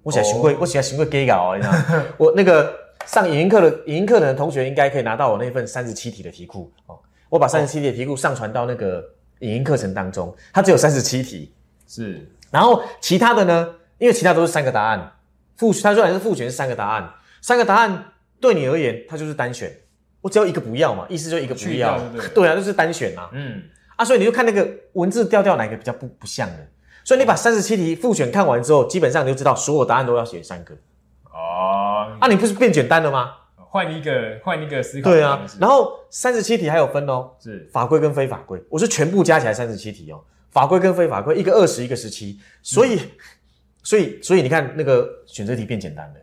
[0.02, 2.74] 我想行会，我想行会 gay 搞哦，你知道吗， 我那个
[3.04, 6.98] 上影音课的影音课的同学应该可以拿到我那份三十七题的题库哦。
[7.28, 9.04] 我把三十七题的题库上传到那个
[9.40, 11.52] 影音课程当中，它只有三十七题，
[11.86, 12.26] 是。
[12.50, 15.12] 然后其他的呢，因为其他都是三个答案，
[15.56, 19.70] 复它虽然是复选是三个答案，三个答案对你而言它就是单选，
[20.28, 21.98] 我只要一个不要嘛，意思就一个不要。
[22.12, 23.30] 对对， 对啊，就是单选啊。
[23.32, 23.62] 嗯。
[23.96, 26.68] 啊，所以你就看那个文字调调哪个比较不不像的。
[27.02, 30.74] 所以你把三十七题复选看完之后，基本上你就知道所有答案都要写三个。
[31.32, 33.32] 哦，啊，你不是变简单了吗？
[33.70, 37.68] 换一个换一个思考对啊然后三十七题还有分哦，是。
[37.72, 40.20] 法规跟非法规，我是全部加起来三十七题哦，
[40.50, 42.98] 法规跟非法规一个二十，一个十七，所以、
[43.82, 46.14] 所以所以你看那个选择题变简单了。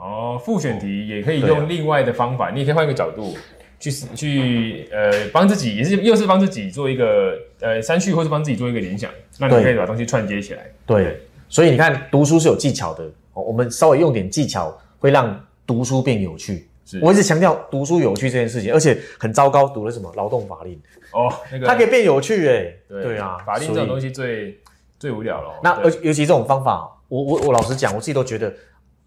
[0.00, 3.36] 哦，复选题也可以用另外的方法，你也可以换一个角度，
[3.78, 10.66] 去去呃帮自己，也是又是帮自己做一个呃删去，或是帮自己做一个联想，那你可以把东西串接起来。
[10.86, 16.66] 对，所以你看读书是有技巧的，哦我们稍微用点技巧会让读书变有趣。
[16.86, 20.80] 是我一直强调读书有趣这件事情，而且很糟糕，读了什么劳动法令，
[21.12, 24.10] 哦， 那个它可以变有趣哎、对对啊，法令这种东西。
[24.10, 24.58] 最
[24.98, 25.52] 最无聊了哦。
[25.62, 28.52] 那对而尤其这种方法，我我我老实讲，我自己都觉得，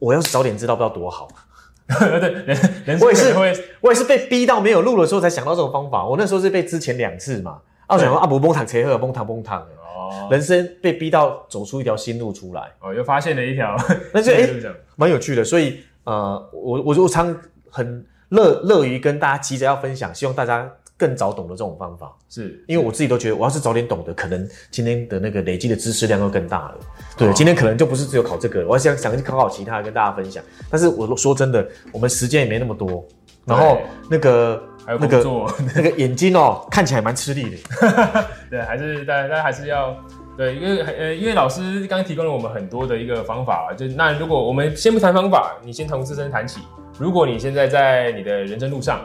[0.04, 1.28] 我要是早点知道，不知道多好。
[1.88, 3.34] 对人人我也是
[3.82, 6.06] 我也是被逼到没有路的时候才想到这种方法。
[6.06, 13.76] 我那时候是被之前两次嘛，啊，我想说啊，不崩躺切赫，崩躺崩躺，哦人生被逼到走出一条新路出来，哦又发现了一条，
[14.14, 14.49] 那就 哎
[14.95, 15.43] 蛮有趣的。
[15.43, 17.36] 所以呃，我我就常
[17.70, 20.70] 很乐乐于跟大家急着要分享，希望大家
[21.04, 22.14] 更早懂得这种方法。
[22.30, 26.76] 是因为我自己都觉得，我要是早点懂得，可能今天的那个累积的知识量会更大了。
[27.18, 30.41] 对，哦今天可能就不是只有考这个，我还想想去考考其他跟大家分享。
[30.70, 33.06] 但是我说真的，我们时间也没那么多，
[33.45, 33.80] 然后
[34.10, 35.45] 那个还有那个
[35.76, 38.26] 那个眼睛哦，看起来蛮吃力的。
[38.49, 39.95] 对，还是大家大家还是要
[40.38, 46.62] 对，因为呃，因为老师刚刚提供了我们很多的一个方法啊，就那如果我们先不谈方法，你先从自身谈起。
[46.99, 49.01] 如果你现在在你的人生路上，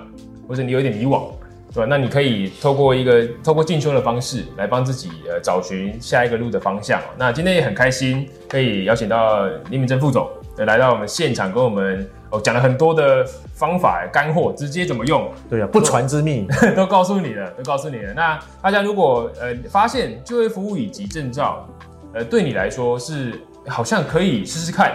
[0.46, 1.30] 或者你有点迷惘，
[1.78, 1.86] 对吧？
[1.88, 7.04] 那你可以透过一个透过进修的方式来帮自己呃找寻下一个路的方向哦。
[7.16, 13.24] 那今天也很开心，可以邀请到李敏珍副总呃来到我们现场，跟我们哦讲了很多的
[13.54, 15.30] 方法干货，直接怎么用。
[15.48, 16.48] 对啊，不传之秘。
[16.74, 18.12] 都告诉你了，都告诉你了。
[18.12, 21.64] 那大家如果呃发现就业服务以及证照，
[22.12, 24.92] 呃对你来说是好像可以试试看，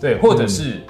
[0.00, 0.80] 对，或者是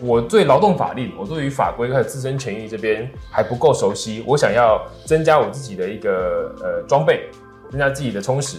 [0.00, 7.28] 我对劳动法令，我对于法规还有自身权益这边还不够熟悉，我想要增加我自己的一个呃装备，
[7.70, 8.58] 增加自己的充实，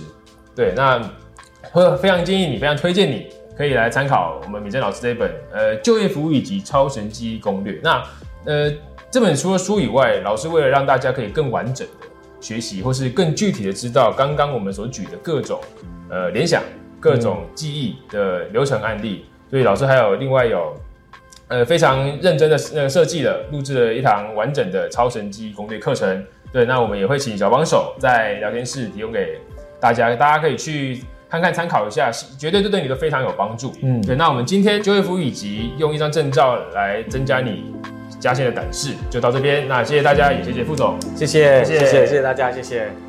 [0.56, 1.02] 对，那
[1.72, 3.28] 会非常建议你，非常推荐你。
[3.58, 7.80] 可以来参考我们米珍老师这一本呃就业服务以及超神记忆攻略。
[7.82, 8.04] 那
[8.46, 8.72] 呃
[9.10, 12.06] 这本除了书以外，老师为了让大家可以更完整的
[12.40, 15.60] 学习，或是更具体的知道刚刚我们所举的各种
[16.08, 16.62] 呃联想、
[17.00, 20.76] 各种记忆的流程案例，所以老师还有另外有
[21.48, 26.26] 呃非常认真的呃设计了录制了一堂完整的超神记忆攻略课程。
[26.52, 29.40] 对，那我们也会请小帮手在聊天室提供给
[29.80, 31.02] 大家，大家可以去。
[31.30, 33.74] 看看参考一下，绝对对你都非常有帮助。
[33.84, 34.16] 嗯，对。
[34.16, 37.66] 那我们今天就业服务以及用一张证照来增加你
[38.18, 39.68] 加薪的胆识，就到这边。
[39.68, 40.98] 那谢谢大家，也谢谢副总。
[41.18, 43.07] 谢谢谢谢，谢谢大家，谢谢。